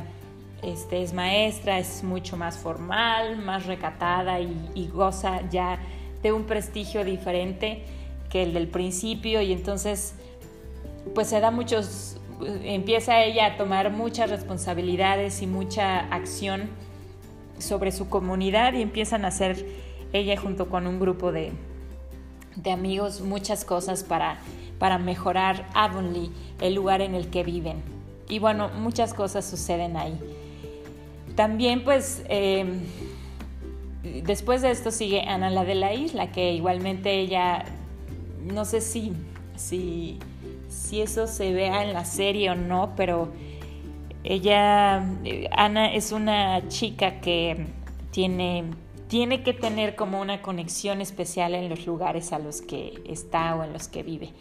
este, 0.61 1.03
es 1.03 1.13
maestra, 1.13 1.79
es 1.79 2.03
mucho 2.03 2.35
más 2.35 2.57
formal, 2.57 3.37
más 3.37 3.65
recatada 3.65 4.41
y, 4.41 4.69
y 4.75 4.87
goza 4.89 5.39
ya 5.49 5.79
de 6.21 6.33
un 6.33 6.43
prestigio 6.43 7.05
diferente 7.05 7.85
que 8.31 8.43
el 8.43 8.53
del 8.53 8.67
principio 8.67 9.41
y 9.41 9.51
entonces 9.51 10.15
pues 11.13 11.27
se 11.27 11.39
da 11.39 11.51
muchos, 11.51 12.17
empieza 12.63 13.23
ella 13.23 13.45
a 13.47 13.57
tomar 13.57 13.91
muchas 13.91 14.29
responsabilidades 14.29 15.41
y 15.41 15.47
mucha 15.47 15.99
acción 16.13 16.69
sobre 17.59 17.91
su 17.91 18.09
comunidad 18.09 18.73
y 18.73 18.81
empiezan 18.81 19.25
a 19.25 19.29
hacer 19.29 19.65
ella 20.13 20.37
junto 20.37 20.69
con 20.69 20.87
un 20.87 20.99
grupo 20.99 21.31
de, 21.31 21.51
de 22.55 22.71
amigos 22.71 23.21
muchas 23.21 23.65
cosas 23.65 24.03
para, 24.03 24.39
para 24.79 24.97
mejorar 24.97 25.67
Avonlea, 25.73 26.29
el 26.59 26.73
lugar 26.73 27.01
en 27.01 27.15
el 27.15 27.29
que 27.29 27.43
viven. 27.43 27.83
Y 28.29 28.39
bueno, 28.39 28.69
muchas 28.69 29.13
cosas 29.13 29.45
suceden 29.45 29.97
ahí. 29.97 30.17
También 31.35 31.83
pues 31.83 32.23
em, 32.29 32.81
después 34.23 34.61
de 34.61 34.71
esto 34.71 34.91
sigue 34.91 35.21
Ana 35.21 35.49
la 35.49 35.65
de 35.65 35.75
la 35.75 35.93
isla, 35.93 36.31
que 36.31 36.53
igualmente 36.53 37.19
ella 37.19 37.65
no 38.45 38.65
sé 38.65 38.81
si, 38.81 39.13
si, 39.55 40.19
si 40.67 41.01
eso 41.01 41.27
se 41.27 41.53
vea 41.53 41.83
en 41.83 41.93
la 41.93 42.05
serie 42.05 42.49
o 42.49 42.55
no, 42.55 42.93
pero 42.95 43.31
ella, 44.23 45.03
Ana 45.51 45.93
es 45.93 46.11
una 46.11 46.67
chica 46.67 47.21
que 47.21 47.65
tiene, 48.11 48.65
tiene 49.07 49.43
que 49.43 49.53
tener 49.53 49.95
como 49.95 50.21
una 50.21 50.41
conexión 50.41 51.01
especial 51.01 51.55
en 51.55 51.69
los 51.69 51.85
lugares 51.85 52.31
a 52.33 52.39
los 52.39 52.61
que 52.61 53.01
está 53.05 53.55
o 53.55 53.63
en 53.63 53.73
los 53.73 53.87
que 53.87 54.03
vive. 54.03 54.33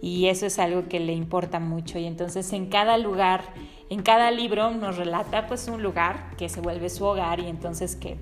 Y 0.00 0.26
eso 0.26 0.46
es 0.46 0.58
algo 0.58 0.88
que 0.88 1.00
le 1.00 1.12
importa 1.12 1.58
mucho. 1.60 1.98
Y 1.98 2.06
entonces 2.06 2.52
en 2.52 2.66
cada 2.66 2.96
lugar, 2.98 3.42
en 3.90 4.02
cada 4.02 4.30
libro 4.30 4.70
nos 4.70 4.96
relata 4.96 5.46
pues 5.46 5.68
un 5.68 5.82
lugar 5.82 6.36
que 6.36 6.48
se 6.48 6.60
vuelve 6.60 6.88
su 6.88 7.04
hogar 7.04 7.40
y 7.40 7.48
entonces 7.48 7.96
que 7.96 8.16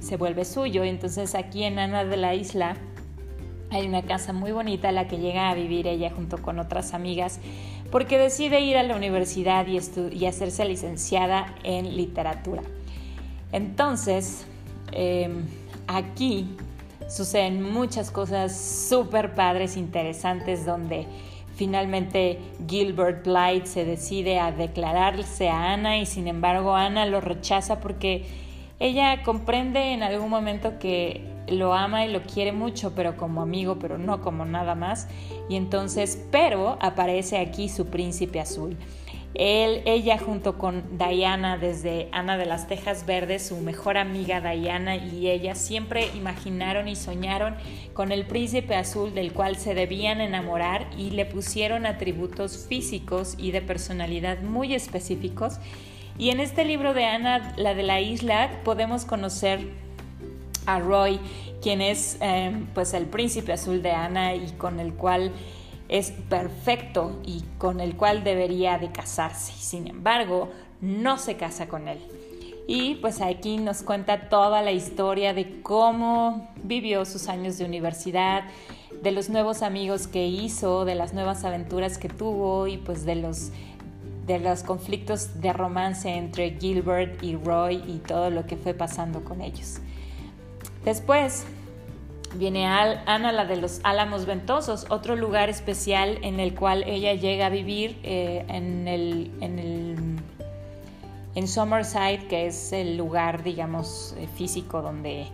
se 0.00 0.16
vuelve 0.16 0.44
suyo. 0.44 0.82
Entonces 0.84 1.34
aquí 1.34 1.62
en 1.62 1.78
Ana 1.78 2.04
de 2.04 2.16
la 2.16 2.34
Isla 2.34 2.76
hay 3.70 3.86
una 3.86 4.02
casa 4.02 4.32
muy 4.32 4.52
bonita 4.52 4.88
a 4.88 4.92
la 4.92 5.06
que 5.06 5.18
llega 5.18 5.48
a 5.48 5.54
vivir 5.54 5.86
ella 5.86 6.10
junto 6.10 6.42
con 6.42 6.58
otras 6.58 6.92
amigas 6.94 7.40
porque 7.90 8.18
decide 8.18 8.60
ir 8.60 8.76
a 8.76 8.82
la 8.82 8.96
universidad 8.96 9.66
y, 9.66 10.26
hacerse 10.26 10.64
licenciada 10.64 11.54
en 11.64 11.96
literatura. 11.96 12.62
Entonces, 13.52 14.46
em, 14.92 15.44
aquí 15.86 16.56
suceden 17.08 17.62
muchas 17.62 18.10
cosas 18.10 18.56
súper 18.56 19.34
padres, 19.34 19.76
interesantes, 19.76 20.64
donde 20.64 21.06
finalmente 21.56 22.38
Gilbert 22.68 23.24
Blythe 23.24 23.66
se 23.66 23.84
decide 23.84 24.38
a 24.38 24.52
declararse 24.52 25.48
a 25.48 25.72
Ana 25.72 25.98
y 25.98 26.06
sin 26.06 26.28
embargo 26.28 26.74
Ana 26.74 27.06
lo 27.06 27.20
rechaza 27.20 27.80
porque 27.80 28.24
ella 28.80 29.22
comprende 29.22 29.92
en 29.92 30.02
algún 30.02 30.30
momento 30.30 30.78
que 30.78 31.22
lo 31.48 31.74
ama 31.74 32.04
y 32.04 32.12
lo 32.12 32.22
quiere 32.22 32.52
mucho, 32.52 32.94
pero 32.94 33.16
como 33.16 33.42
amigo, 33.42 33.78
pero 33.78 33.98
no 33.98 34.22
como 34.22 34.44
nada 34.44 34.74
más. 34.74 35.06
Y 35.48 35.56
entonces, 35.56 36.26
pero 36.30 36.78
aparece 36.80 37.38
aquí 37.38 37.68
su 37.68 37.86
príncipe 37.86 38.40
azul. 38.40 38.76
Él, 39.34 39.82
ella 39.84 40.18
junto 40.18 40.58
con 40.58 40.98
Diana 40.98 41.56
desde 41.56 42.08
Ana 42.10 42.36
de 42.36 42.46
las 42.46 42.66
Tejas 42.66 43.06
Verdes, 43.06 43.46
su 43.46 43.58
mejor 43.58 43.96
amiga 43.96 44.40
Diana 44.40 44.96
y 44.96 45.28
ella 45.28 45.54
siempre 45.54 46.08
imaginaron 46.16 46.88
y 46.88 46.96
soñaron 46.96 47.54
con 47.94 48.10
el 48.10 48.26
príncipe 48.26 48.74
azul 48.74 49.14
del 49.14 49.32
cual 49.32 49.54
se 49.54 49.74
debían 49.74 50.20
enamorar 50.20 50.90
y 50.98 51.10
le 51.10 51.26
pusieron 51.26 51.86
atributos 51.86 52.66
físicos 52.68 53.36
y 53.38 53.52
de 53.52 53.62
personalidad 53.62 54.42
muy 54.42 54.74
específicos. 54.74 55.60
Y 56.20 56.28
en 56.28 56.38
este 56.38 56.66
libro 56.66 56.92
de 56.92 57.06
Ana, 57.06 57.54
la 57.56 57.74
de 57.74 57.82
la 57.82 58.02
isla, 58.02 58.50
podemos 58.62 59.06
conocer 59.06 59.70
a 60.66 60.78
Roy, 60.78 61.18
quien 61.62 61.80
es 61.80 62.18
em, 62.20 62.66
pues 62.74 62.92
el 62.92 63.06
príncipe 63.06 63.54
azul 63.54 63.80
de 63.80 63.92
Ana 63.92 64.34
y 64.34 64.50
con 64.58 64.80
el 64.80 64.92
cual 64.92 65.32
es 65.88 66.10
perfecto 66.28 67.18
y 67.24 67.42
con 67.56 67.80
el 67.80 67.96
cual 67.96 68.22
debería 68.22 68.76
de 68.76 68.92
casarse. 68.92 69.54
Sin 69.54 69.86
embargo, 69.86 70.50
no 70.82 71.16
se 71.16 71.38
casa 71.38 71.68
con 71.68 71.88
él. 71.88 72.00
Y 72.68 72.96
pues 72.96 73.22
aquí 73.22 73.56
nos 73.56 73.82
cuenta 73.82 74.28
toda 74.28 74.60
la 74.60 74.72
historia 74.72 75.32
de 75.32 75.62
cómo 75.62 76.50
vivió 76.62 77.06
sus 77.06 77.28
años 77.28 77.56
de 77.56 77.64
universidad, 77.64 78.44
de 79.02 79.10
los 79.10 79.30
nuevos 79.30 79.62
amigos 79.62 80.06
que 80.06 80.26
hizo, 80.26 80.84
de 80.84 80.96
las 80.96 81.14
nuevas 81.14 81.44
aventuras 81.44 81.96
que 81.96 82.10
tuvo 82.10 82.66
y 82.66 82.76
pues 82.76 83.06
de 83.06 83.14
los 83.14 83.52
de 84.26 84.38
los 84.38 84.62
conflictos 84.62 85.40
de 85.40 85.52
romance 85.52 86.08
entre 86.08 86.56
Gilbert 86.58 87.22
y 87.22 87.36
Roy 87.36 87.82
y 87.86 87.98
todo 87.98 88.30
lo 88.30 88.46
que 88.46 88.56
fue 88.56 88.74
pasando 88.74 89.24
con 89.24 89.40
ellos. 89.40 89.78
Después 90.84 91.44
viene 92.34 92.66
Ana, 92.66 93.32
la 93.32 93.44
de 93.44 93.56
los 93.56 93.80
Álamos 93.82 94.26
Ventosos, 94.26 94.86
otro 94.88 95.16
lugar 95.16 95.48
especial 95.50 96.18
en 96.22 96.40
el 96.40 96.54
cual 96.54 96.84
ella 96.86 97.14
llega 97.14 97.46
a 97.46 97.48
vivir 97.50 97.98
eh, 98.02 98.44
en, 98.48 98.86
en, 98.86 99.58
el, 99.58 100.20
en 101.34 101.48
Summerside, 101.48 102.26
que 102.28 102.46
es 102.46 102.72
el 102.72 102.96
lugar, 102.96 103.42
digamos, 103.42 104.14
eh, 104.18 104.28
físico 104.36 104.80
donde, 104.80 105.26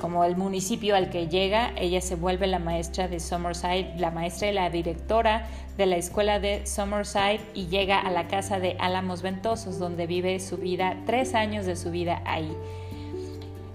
como 0.00 0.24
el 0.24 0.36
municipio 0.36 0.94
al 0.96 1.10
que 1.10 1.28
llega, 1.28 1.72
ella 1.76 2.00
se 2.00 2.14
vuelve 2.14 2.46
la 2.46 2.58
maestra 2.58 3.08
de 3.08 3.20
Summerside, 3.20 3.94
la 3.96 4.10
maestra 4.10 4.50
y 4.50 4.54
la 4.54 4.70
directora 4.70 5.46
de 5.76 5.86
la 5.86 5.96
escuela 5.96 6.38
de 6.38 6.66
Summerside 6.66 7.40
y 7.54 7.66
llega 7.68 7.98
a 7.98 8.10
la 8.10 8.28
casa 8.28 8.60
de 8.60 8.76
Álamos 8.78 9.22
Ventosos, 9.22 9.78
donde 9.78 10.06
vive 10.06 10.38
su 10.40 10.58
vida, 10.58 10.96
tres 11.06 11.34
años 11.34 11.66
de 11.66 11.76
su 11.76 11.90
vida 11.90 12.22
ahí. 12.26 12.52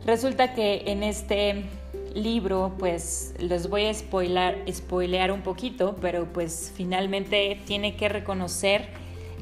Resulta 0.06 0.54
que 0.54 0.84
en 0.86 1.02
este 1.02 1.66
libro, 2.14 2.74
pues 2.78 3.34
les 3.40 3.70
voy 3.70 3.86
a 3.86 3.94
spoiler, 3.94 4.64
spoilear 4.72 5.32
un 5.32 5.42
poquito, 5.42 5.96
pero 6.00 6.32
pues 6.32 6.72
finalmente 6.76 7.60
tiene 7.66 7.96
que 7.96 8.10
reconocer 8.10 8.88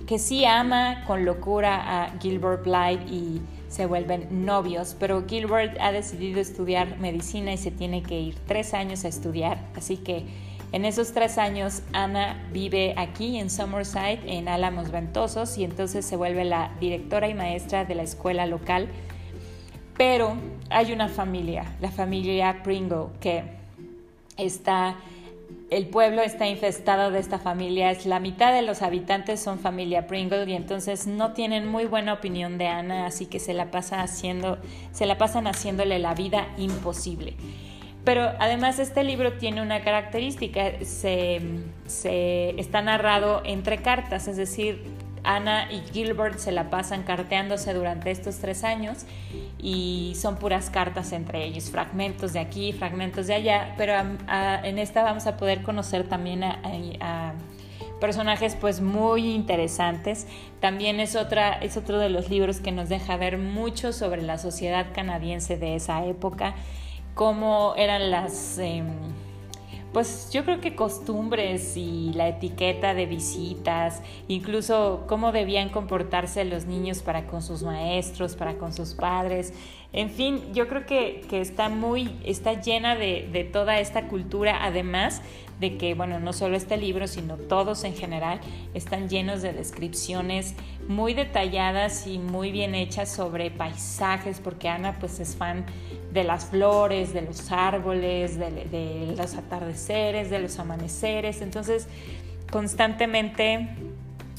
que 0.08 0.20
sí 0.20 0.46
ama 0.46 1.04
con 1.06 1.26
locura 1.26 2.04
a 2.04 2.20
Gilbert 2.20 2.64
Blythe 2.64 3.14
y 3.14 3.42
se 3.74 3.88
vuelven 3.88 4.46
novios, 4.46 4.96
pero 5.00 5.26
Gilbert 5.28 5.80
ha 5.82 5.92
decidido 5.92 6.40
estudiar 6.40 7.00
medicina 7.00 7.54
y 7.54 7.58
se 7.58 7.72
tiene 7.72 8.04
que 8.04 8.20
ir 8.20 8.36
tres 8.46 8.76
años 8.76 9.04
a 9.04 9.08
estudiar, 9.08 9.58
así 9.76 9.98
que 9.98 10.26
En 10.74 10.86
esos 10.86 11.14
tres 11.14 11.38
años, 11.38 11.84
Ana 11.94 12.50
vive 12.52 12.96
aquí 12.98 13.38
en 13.38 13.52
Summerside, 13.52 14.22
en 14.26 14.48
Álamos 14.48 14.90
Ventosos, 14.90 15.60
y 15.60 15.64
entonces 15.64 16.04
se 16.04 16.16
vuelve 16.16 16.46
la 16.46 16.72
directora 16.80 17.30
y 17.30 17.36
maestra 17.36 17.86
de 17.86 17.94
la 17.94 18.02
escuela 18.02 18.48
local. 18.48 18.90
Pero 19.98 20.36
hay 20.72 20.92
una 20.92 21.10
familia, 21.10 21.76
la 21.80 21.92
familia 21.92 22.64
Pringle, 22.64 23.10
que 23.20 23.44
está 24.36 24.96
el 25.76 25.88
pueblo 25.88 26.22
está 26.22 26.48
infestado 26.48 27.12
de 27.12 27.20
esta 27.20 27.40
familia, 27.40 27.92
es 27.92 28.06
la 28.06 28.20
mitad 28.20 28.54
de 28.54 28.62
los 28.62 28.82
habitantes 28.82 29.40
son 29.40 29.60
familia 29.60 30.08
Pringle 30.08 30.46
y 30.50 30.54
entonces 30.54 31.08
no 31.08 31.34
tienen 31.34 31.68
muy 31.68 31.86
buena 31.86 32.14
opinión 32.14 32.58
de 32.58 32.68
Ana, 32.68 33.06
así 33.08 33.26
que 33.26 33.40
se 33.40 33.54
la 33.54 33.72
pasa 33.72 34.02
haciendo, 34.02 34.60
se 34.92 35.06
la 35.06 35.18
pasan 35.18 35.48
haciéndole 35.48 36.00
la 36.00 36.14
vida 36.14 36.48
imposible. 36.58 37.36
Pero 38.04 38.34
además 38.40 38.80
este 38.80 39.04
libro 39.04 39.34
tiene 39.34 39.62
una 39.62 39.82
característica, 39.82 40.84
se, 40.84 41.42
se 41.88 42.60
está 42.60 42.82
narrado 42.82 43.42
entre 43.46 43.82
cartas, 43.82 44.28
es 44.28 44.36
decir, 44.36 44.84
Ana 45.24 45.72
y 45.72 45.82
Gilbert 45.92 46.38
se 46.38 46.52
la 46.52 46.70
pasan 46.70 47.04
carteándose 47.04 47.74
durante 47.74 48.12
estos 48.12 48.40
tres 48.40 48.64
años 48.64 49.06
y 49.58 50.14
son 50.16 50.36
puras 50.36 50.70
cartas 50.70 51.14
entre 51.14 51.46
ellos, 51.46 51.70
fragmentos 51.70 52.34
de 52.34 52.40
aquí, 52.40 52.74
fragmentos 52.74 53.28
de 53.28 53.36
allá, 53.36 53.74
pero 53.78 53.94
en 54.64 54.80
esta 54.80 55.04
vamos 55.04 55.26
a 55.26 55.38
poder 55.38 55.62
conocer 55.64 56.08
también 56.08 56.44
a, 56.44 57.34
personajes 58.02 58.58
pues 58.60 58.82
muy 58.82 59.34
interesantes. 59.34 60.28
También 60.60 61.00
es, 61.00 61.16
otra, 61.16 61.54
es 61.54 61.78
otro 61.78 62.00
de 62.00 62.10
los 62.10 62.30
libros 62.30 62.60
que 62.60 62.74
nos 62.74 62.90
deja 62.90 63.16
ver 63.16 63.38
mucho 63.38 63.94
sobre 63.94 64.22
la 64.22 64.38
sociedad 64.38 64.88
canadiense 64.94 65.56
de 65.56 65.76
esa 65.76 66.06
época, 66.06 66.56
cómo 67.14 67.76
eran 67.78 68.12
las... 68.12 68.58
Em, 68.58 68.88
pues 69.94 70.30
yo 70.32 70.44
creo 70.44 70.60
que 70.60 70.76
costumbres 70.76 71.78
y 71.78 72.12
la 72.14 72.28
etiqueta 72.28 72.94
de 72.94 73.06
visitas, 73.06 74.02
incluso 74.28 75.06
cómo 75.08 75.32
debían 75.32 75.70
comportarse 75.70 76.44
los 76.46 76.66
niños 76.66 77.04
para 77.04 77.28
con 77.28 77.42
sus 77.42 77.64
maestros, 77.64 78.36
para 78.36 78.58
con 78.58 78.74
sus 78.74 78.96
padres, 78.96 79.54
en 79.94 80.10
fin, 80.10 80.42
yo 80.56 80.68
creo 80.68 80.88
que, 80.88 81.24
está 81.32 81.70
muy, 81.70 82.10
está 82.26 82.60
llena 82.60 82.96
de, 82.96 83.30
de, 83.32 83.44
toda 83.44 83.80
esta 83.80 84.08
cultura, 84.08 84.66
además 84.66 85.22
de 85.60 85.78
que, 85.78 85.94
bueno, 85.94 86.20
no 86.20 86.34
solo 86.34 86.58
este 86.58 86.78
libro, 86.78 87.08
sino 87.08 87.38
todos 87.38 87.84
en 87.84 87.94
general 87.94 88.42
están 88.74 89.08
llenos 89.08 89.44
de 89.44 89.54
descripciones 89.54 90.56
muy 90.88 91.14
detalladas 91.14 92.08
y 92.08 92.18
muy 92.18 92.52
bien 92.52 92.74
hechas 92.74 93.12
sobre 93.12 93.52
paisajes, 93.52 94.40
porque 94.40 94.68
Ana 94.68 94.98
pues 95.00 95.20
es 95.20 95.36
fan 95.36 95.64
de 96.14 96.24
las 96.24 96.46
flores, 96.46 97.14
de 97.14 97.22
los 97.24 97.52
árboles, 97.52 98.38
de, 98.38 98.52
de 98.52 99.16
los 99.18 99.36
atardeceres, 99.36 100.30
de 100.30 100.40
los 100.40 100.60
amaneceres, 100.60 101.42
entonces 101.42 101.88
constantemente 102.52 103.70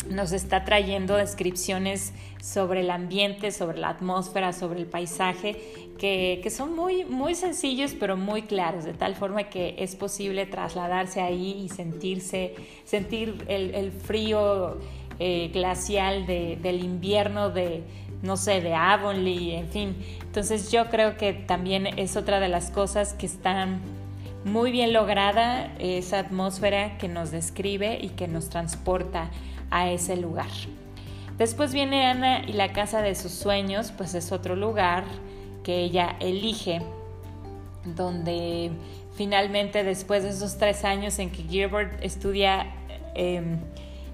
nos 0.08 0.32
está 0.32 0.64
trayendo 0.64 1.16
descripciones 1.16 2.12
sobre 2.42 2.80
el 2.80 2.90
ambiente, 2.90 3.50
sobre 3.50 3.78
la 3.78 3.88
atmósfera, 3.88 4.52
sobre 4.52 4.80
el 4.80 4.86
paisaje, 4.86 5.56
que, 5.98 6.46
son 6.50 6.76
muy, 6.76 7.04
muy 7.04 7.34
sencillos 7.34 7.94
pero 7.98 8.16
muy 8.16 8.42
claros, 8.42 8.84
de 8.84 8.92
tal 8.92 9.14
forma 9.14 9.44
que 9.44 9.76
es 9.78 9.96
posible 9.96 10.44
trasladarse 10.46 11.20
ahí 11.20 11.62
y 11.64 11.68
sentirse, 11.68 12.54
sentir 12.84 13.44
el, 13.48 13.92
frío 13.92 14.78
eh, 15.18 15.50
glacial 15.52 16.26
del 16.26 16.84
invierno 16.84 17.50
de, 17.50 17.82
no 18.24 18.36
sé, 18.36 18.60
de 18.60 18.74
Avonlea, 18.74 19.60
en 19.60 19.68
fin. 19.68 19.96
Entonces 20.22 20.72
yo 20.72 20.90
creo 20.90 21.16
que 21.16 21.32
también 21.32 21.86
es 21.86 22.16
otra 22.16 22.40
de 22.40 22.48
las 22.48 22.70
cosas 22.70 23.12
que 23.12 23.26
están 23.26 23.80
muy 24.44 24.72
bien 24.72 24.92
lograda, 24.92 25.72
esa 25.78 26.18
atmósfera 26.18 26.98
que 26.98 27.08
nos 27.08 27.30
describe 27.30 27.98
y 28.00 28.08
que 28.10 28.26
nos 28.26 28.48
transporta 28.48 29.30
a 29.70 29.90
ese 29.90 30.16
lugar. 30.16 30.50
Después 31.38 31.72
viene 31.72 32.06
Ana 32.06 32.44
y 32.46 32.52
la 32.52 32.72
casa 32.72 33.02
de 33.02 33.14
sus 33.14 33.32
sueños, 33.32 33.92
pues 33.96 34.14
es 34.14 34.32
otro 34.32 34.56
lugar 34.56 35.04
que 35.62 35.78
ella 35.80 36.16
elige, 36.20 36.82
donde 37.84 38.70
finalmente 39.16 39.82
después 39.84 40.22
de 40.22 40.30
esos 40.30 40.58
tres 40.58 40.84
años 40.84 41.18
en 41.18 41.30
que 41.30 41.42
Gilbert 41.42 42.02
estudia 42.02 42.66
em, 43.14 43.58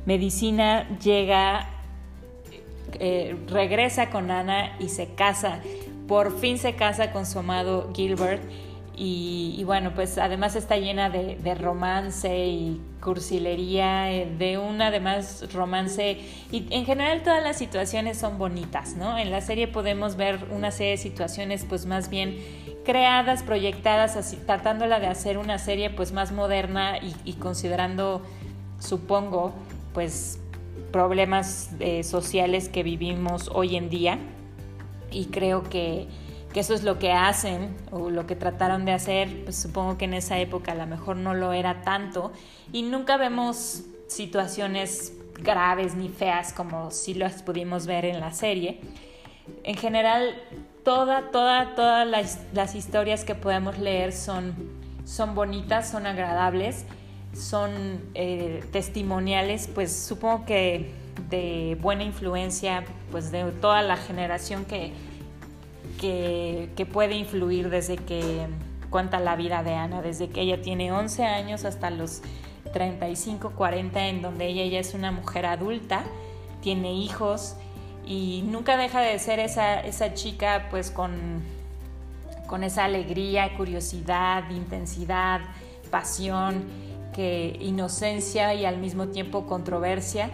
medicina, 0.06 0.88
llega, 0.98 1.68
eh, 2.98 3.36
regresa 3.48 4.10
con 4.10 4.30
Ana 4.30 4.76
y 4.78 4.88
se 4.88 5.14
casa. 5.14 5.60
Por 6.08 6.38
fin 6.38 6.58
se 6.58 6.74
casa 6.74 7.12
con 7.12 7.26
su 7.26 7.38
amado 7.38 7.92
Gilbert 7.94 8.42
y, 9.02 9.62
bueno, 9.64 9.92
pues 9.94 10.18
además 10.18 10.56
está 10.56 10.76
llena 10.76 11.08
de, 11.08 11.54
romance 11.54 12.46
y 12.46 12.82
cursilería, 13.00 14.12
eh, 14.12 14.30
de 14.38 14.58
un 14.58 14.82
además 14.82 15.50
romance 15.54 16.18
y 16.52 16.66
en 16.68 16.84
general 16.84 17.22
todas 17.22 17.42
las 17.42 17.56
situaciones 17.56 18.18
son 18.18 18.36
bonitas, 18.36 18.96
¿no? 18.96 19.16
En 19.16 19.30
la 19.30 19.40
serie 19.40 19.68
podemos 19.68 20.16
ver 20.16 20.40
una 20.50 20.70
serie 20.70 20.90
de 20.90 20.96
situaciones 20.98 21.64
pues 21.66 21.86
más 21.86 22.10
bien 22.10 22.36
creadas, 22.84 23.42
proyectadas, 23.42 24.16
así, 24.16 24.36
tratándola 24.36 25.00
de 25.00 25.06
hacer 25.06 25.38
una 25.38 25.58
serie 25.58 25.88
pues 25.88 26.12
más 26.12 26.32
moderna 26.32 26.98
y, 27.24 27.34
considerando, 27.34 28.20
supongo, 28.80 29.54
pues 29.94 30.39
problemas 30.92 31.70
eh, 31.80 32.02
sociales 32.02 32.68
que 32.68 32.82
vivimos 32.82 33.50
hoy 33.52 33.76
en 33.76 33.88
día. 33.90 34.18
Y 35.10 35.26
creo 35.26 35.64
que 35.64 36.08
que 36.52 36.60
eso 36.60 36.74
es 36.74 36.82
lo 36.82 36.98
que 36.98 37.12
hacen 37.12 37.76
o 37.90 38.10
lo 38.10 38.26
que 38.26 38.34
trataron 38.34 38.84
de 38.84 38.92
hacer, 38.92 39.44
pues 39.44 39.56
supongo 39.56 39.96
que 39.96 40.06
en 40.06 40.14
esa 40.14 40.38
época 40.38 40.72
a 40.72 40.74
lo 40.74 40.86
mejor 40.86 41.16
no 41.16 41.34
lo 41.34 41.52
era 41.52 41.82
tanto. 41.82 42.32
Y 42.72 42.82
nunca 42.82 43.16
vemos 43.16 43.84
situaciones 44.08 45.12
graves 45.34 45.94
ni 45.94 46.08
feas 46.08 46.52
como 46.52 46.90
si 46.90 47.14
las 47.14 47.42
pudimos 47.42 47.86
ver 47.86 48.04
en 48.04 48.20
la 48.20 48.32
serie. 48.32 48.80
En 49.62 49.76
general, 49.76 50.34
toda, 50.84 51.30
toda, 51.30 51.74
todas 51.76 52.06
las, 52.52 52.74
historias 52.74 53.24
que 53.24 53.36
podemos 53.36 53.78
leer 53.78 54.12
son, 54.12 54.54
son 55.04 55.34
bonitas, 55.36 55.88
son 55.88 56.06
agradables, 56.06 56.84
son 57.32 58.00
eh, 58.14 58.64
testimoniales, 58.72 59.68
pues 59.72 59.94
supongo 59.94 60.44
que 60.44 60.90
de 61.28 61.76
buena 61.80 62.02
influencia, 62.04 62.84
pues 63.10 63.30
de 63.30 63.44
toda 63.44 63.82
la 63.82 63.96
generación 63.96 64.64
que, 64.64 64.92
que, 65.98 66.86
puede 66.90 67.14
influir 67.14 67.68
desde 67.68 67.96
que 67.96 68.46
cuenta 68.88 69.20
la 69.20 69.36
vida 69.36 69.62
de 69.62 69.74
Ana, 69.74 70.02
desde 70.02 70.28
que 70.28 70.40
ella 70.40 70.62
tiene 70.62 70.92
11 70.92 71.24
años 71.24 71.64
hasta 71.64 71.90
los 71.90 72.22
35, 72.72 73.50
40, 73.50 74.08
en 74.08 74.22
donde 74.22 74.46
ella 74.46 74.64
ya 74.66 74.80
es 74.80 74.94
una 74.94 75.12
mujer 75.12 75.46
adulta, 75.46 76.04
tiene 76.62 76.92
hijos 76.94 77.56
y 78.06 78.42
nunca 78.46 78.76
deja 78.76 79.00
de 79.00 79.18
ser 79.18 79.38
esa, 79.38 79.80
esa 79.80 80.14
chica 80.14 80.68
pues 80.70 80.90
con, 80.90 81.42
con 82.46 82.64
esa 82.64 82.84
alegría, 82.84 83.56
curiosidad, 83.56 84.50
intensidad, 84.50 85.40
pasión, 85.90 86.64
inocencia 87.60 88.54
y 88.54 88.64
al 88.64 88.78
mismo 88.78 89.08
tiempo 89.08 89.46
controversia 89.46 90.30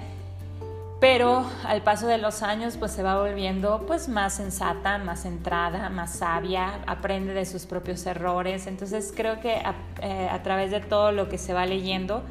pero 0.98 1.44
al 1.64 1.82
paso 1.82 2.06
de 2.06 2.18
los 2.18 2.42
años 2.42 2.76
pues 2.78 2.92
se 2.92 3.02
va 3.02 3.18
volviendo 3.18 3.84
pues 3.86 4.08
más 4.08 4.34
sensata, 4.34 4.98
más 4.98 5.22
centrada, 5.22 5.90
más 5.90 6.16
sabia, 6.16 6.80
aprende 6.86 7.34
de 7.34 7.44
sus 7.44 7.66
propios 7.66 8.06
errores, 8.06 8.66
entonces 8.66 9.12
creo 9.14 9.40
que 9.40 9.62
eh, 10.00 10.28
a, 10.30 10.42
través 10.42 10.70
de 10.70 10.80
todo 10.80 11.12
lo 11.12 11.28
que 11.28 11.36
se 11.36 11.52
va 11.52 11.66
leyendo 11.66 12.22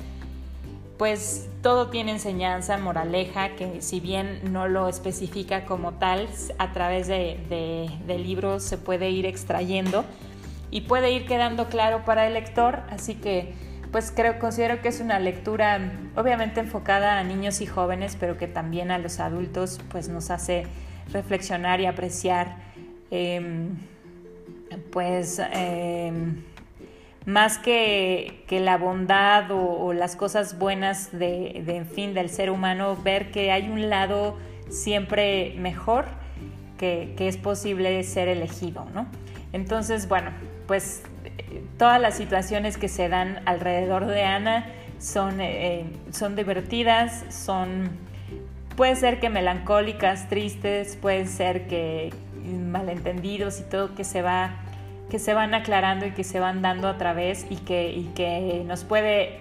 pues 0.98 1.50
todo 1.62 1.90
tiene 1.90 2.14
enseñanza, 2.14 2.78
moraleja, 2.78 3.50
que 3.56 3.82
si 3.82 4.00
bien 4.00 4.40
no 4.52 4.70
lo 4.70 4.88
especifica 4.88 5.66
como 5.66 5.92
tal, 5.96 6.30
a 6.58 6.72
través 6.72 7.08
de, 7.08 7.38
de 8.08 8.18
libros 8.18 8.64
se 8.64 8.78
puede 8.78 9.10
ir 9.10 9.26
extrayendo 9.26 10.06
y 10.72 10.82
puede 10.82 11.12
ir 11.12 11.26
quedando 11.28 11.68
claro 11.68 12.06
para 12.06 12.26
el 12.28 12.34
lector, 12.34 12.80
así 12.90 13.16
que 13.16 13.54
pues 13.96 14.12
creo, 14.14 14.40
considero 14.40 14.82
que 14.82 14.90
es 14.90 15.00
una 15.00 15.20
lectura 15.20 15.80
obviamente 16.18 16.60
enfocada 16.60 17.18
a 17.18 17.24
niños 17.24 17.62
y 17.62 17.66
jóvenes, 17.66 18.18
pero 18.20 18.36
que 18.36 18.46
también 18.46 18.92
a 18.92 18.98
los 18.98 19.22
adultos 19.22 19.80
pues 19.90 20.10
nos 20.10 20.32
hace 20.32 20.66
reflexionar 21.14 21.80
y 21.80 21.86
apreciar 21.86 22.58
em, 23.10 23.70
pues 24.92 25.40
em, 25.54 26.44
más 27.26 27.58
que, 27.58 28.44
la 28.50 28.78
bondad 28.78 29.50
o, 29.52 29.94
las 29.94 30.18
cosas 30.18 30.60
buenas 30.60 31.18
de, 31.18 31.64
en 31.66 31.86
fin, 31.88 32.14
del 32.14 32.30
ser 32.30 32.50
humano, 32.50 32.98
ver 33.02 33.32
que 33.32 33.54
hay 33.54 33.70
un 33.70 33.90
lado 33.90 34.36
siempre 34.68 35.56
mejor 35.58 36.04
que, 36.78 37.14
que 37.16 37.30
es 37.30 37.38
posible 37.38 38.04
ser 38.04 38.28
elegido, 38.28 38.88
¿no? 38.94 39.08
Entonces, 39.54 40.10
bueno, 40.10 40.32
pues 40.68 41.02
todas 41.78 42.00
las 42.02 42.16
situaciones 42.16 42.78
que 42.78 42.88
se 42.88 43.10
dan 43.10 43.42
alrededor 43.46 44.06
de 44.06 44.24
Ana 44.24 44.68
son, 45.00 45.42
eh, 45.42 45.86
son 46.12 46.36
divertidas, 46.36 47.26
son, 47.30 47.90
puede 48.76 48.96
ser 48.96 49.20
que 49.20 49.30
melancólicas, 49.30 50.30
tristes, 50.30 50.96
pueden 50.96 51.28
ser 51.28 51.68
que 51.68 52.14
malentendidos 52.44 53.60
y 53.60 53.64
todo 53.64 53.96
que 53.96 54.04
se 54.04 54.22
va 54.22 54.62
que 55.10 55.20
se 55.20 55.34
van 55.34 55.54
aclarando 55.54 56.06
y 56.06 56.12
que 56.12 56.24
se 56.24 56.40
van 56.40 56.62
dando 56.62 56.88
a 56.88 56.98
través 56.98 57.46
y 57.50 57.58
que, 57.58 57.92
y 57.92 58.06
que 58.16 58.64
nos 58.66 58.84
puede 58.84 59.40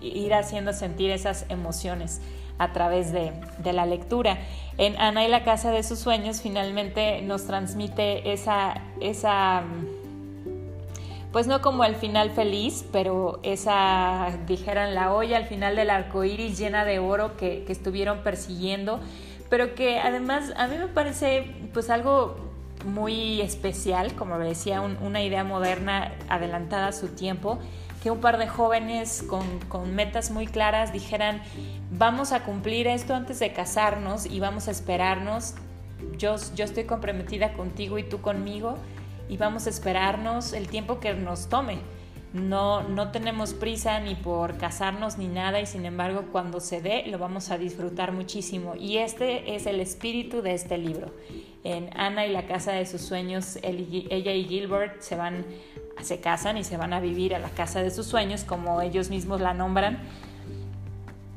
ir 0.00 0.34
haciendo 0.34 0.72
sentir 0.72 1.10
esas 1.10 1.46
emociones 1.48 2.20
a 2.58 2.72
través 2.72 3.12
de, 3.12 3.32
la 3.72 3.86
lectura. 3.86 4.38
En 4.76 4.98
Ana 5.00 5.24
y 5.24 5.28
la 5.28 5.44
casa 5.44 5.70
de 5.70 5.82
sus 5.82 5.98
sueños 5.98 6.42
finalmente 6.42 7.22
nos 7.22 7.46
transmite 7.46 8.32
esa, 8.32 8.82
esa, 9.00 9.62
pues 11.32 11.46
no 11.46 11.60
como 11.60 11.84
el 11.84 11.94
final 11.94 12.30
feliz, 12.30 12.84
pero 12.92 13.38
esa, 13.42 14.36
dijeran, 14.46 14.94
la 14.94 15.14
olla 15.14 15.36
al 15.36 15.44
final 15.44 15.76
del 15.76 15.90
arco 15.90 16.24
iris 16.24 16.58
llena 16.58 16.84
de 16.84 16.98
oro 16.98 17.36
que, 17.36 17.64
estuvieron 17.68 18.22
persiguiendo, 18.22 19.00
pero 19.48 19.74
que 19.74 20.00
además 20.00 20.52
a 20.56 20.66
mí 20.66 20.76
me 20.76 20.88
parece 20.88 21.54
pues 21.72 21.88
algo 21.88 22.36
muy 22.84 23.40
especial, 23.40 24.14
como 24.14 24.38
decía, 24.38 24.80
una 24.80 25.22
idea 25.22 25.44
moderna 25.44 26.12
adelantada 26.28 26.88
a 26.88 26.92
su 26.92 27.08
tiempo, 27.08 27.58
que 28.02 28.10
un 28.10 28.20
par 28.20 28.38
de 28.38 28.48
jóvenes 28.48 29.22
con, 29.28 29.44
con, 29.68 29.94
metas 29.94 30.30
muy 30.30 30.46
claras 30.46 30.92
dijeran, 30.92 31.42
vamos 31.90 32.32
a 32.32 32.42
cumplir 32.44 32.88
esto 32.88 33.14
antes 33.14 33.38
de 33.38 33.52
casarnos 33.52 34.26
y 34.26 34.40
vamos 34.40 34.66
a 34.66 34.70
esperarnos, 34.70 35.54
yo, 36.16 36.36
yo 36.56 36.64
estoy 36.64 36.84
comprometida 36.84 37.52
contigo 37.52 37.98
y 37.98 38.02
tú 38.02 38.20
conmigo 38.20 38.78
y 39.30 39.36
vamos 39.36 39.66
a 39.68 39.70
esperarnos 39.70 40.52
el 40.52 40.68
tiempo 40.68 40.98
que 40.98 41.14
nos 41.14 41.48
tome. 41.48 41.78
No, 42.32 42.82
no 42.82 43.10
tenemos 43.10 43.54
prisa 43.54 44.00
ni 44.00 44.14
por 44.16 44.56
casarnos 44.56 45.18
ni 45.18 45.28
nada 45.28 45.60
y 45.60 45.66
sin 45.66 45.84
embargo 45.84 46.26
cuando 46.30 46.60
se 46.60 46.80
dé 46.80 47.04
lo 47.06 47.18
vamos 47.18 47.50
a 47.50 47.56
disfrutar 47.56 48.12
muchísimo. 48.12 48.74
Y 48.76 48.98
este 48.98 49.54
es 49.54 49.66
el 49.66 49.80
espíritu 49.80 50.42
de 50.42 50.54
este 50.54 50.78
libro. 50.78 51.14
En 51.62 51.90
Ana 51.96 52.26
y 52.26 52.32
la 52.32 52.46
casa 52.46 52.72
de 52.72 52.86
sus 52.86 53.02
sueños, 53.02 53.58
ella 53.62 54.32
y 54.32 54.44
Gilbert 54.44 55.00
se 55.00 55.14
van 55.14 55.44
se 56.02 56.20
casan 56.20 56.56
y 56.56 56.64
se 56.64 56.76
van 56.76 56.92
a 56.92 57.00
vivir 57.00 57.34
a 57.34 57.38
la 57.38 57.50
casa 57.50 57.82
de 57.82 57.90
sus 57.90 58.06
sueños, 58.06 58.44
como 58.44 58.80
ellos 58.80 59.10
mismos 59.10 59.40
la 59.40 59.54
nombran. 59.54 60.00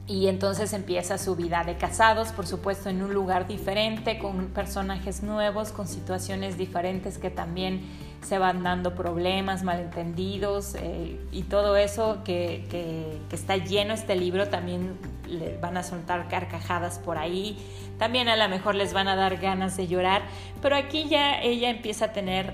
Y 0.06 0.28
entonces 0.28 0.74
empieza 0.74 1.18
su 1.18 1.36
vida 1.36 1.64
de 1.64 1.78
casados, 1.78 2.34
por 2.34 2.46
supuesto, 2.46 2.90
en 2.90 3.02
un 3.02 3.14
lugar 3.14 3.48
diferente, 3.48 4.20
con 4.20 4.48
personajes 4.48 5.24
nuevos, 5.24 5.72
con 5.72 5.88
situaciones 5.88 6.58
diferentes 6.58 7.18
que 7.18 7.30
también 7.30 7.82
se 8.22 8.38
van 8.38 8.64
dando 8.64 8.96
problemas, 8.96 9.64
malentendidos 9.64 10.76
eh, 10.76 11.20
y 11.32 11.44
todo 11.44 11.78
eso 11.78 12.20
que, 12.24 12.66
que, 12.70 13.18
está 13.34 13.58
lleno 13.58 13.94
este 13.94 14.16
libro 14.16 14.48
también 14.48 14.98
le 15.28 15.58
van 15.58 15.78
a 15.78 15.84
soltar 15.84 16.28
carcajadas 16.28 17.00
por 17.00 17.18
ahí, 17.18 17.58
también 18.00 18.30
a 18.30 18.36
lo 18.36 18.48
mejor 18.48 18.76
les 18.76 18.94
van 18.94 19.08
a 19.08 19.16
dar 19.16 19.38
ganas 19.38 19.76
de 19.76 19.88
llorar, 19.88 20.22
pero 20.62 20.76
aquí 20.76 21.08
ya 21.10 21.42
ella 21.42 21.70
empieza 21.70 22.06
a 22.06 22.14
tener 22.14 22.54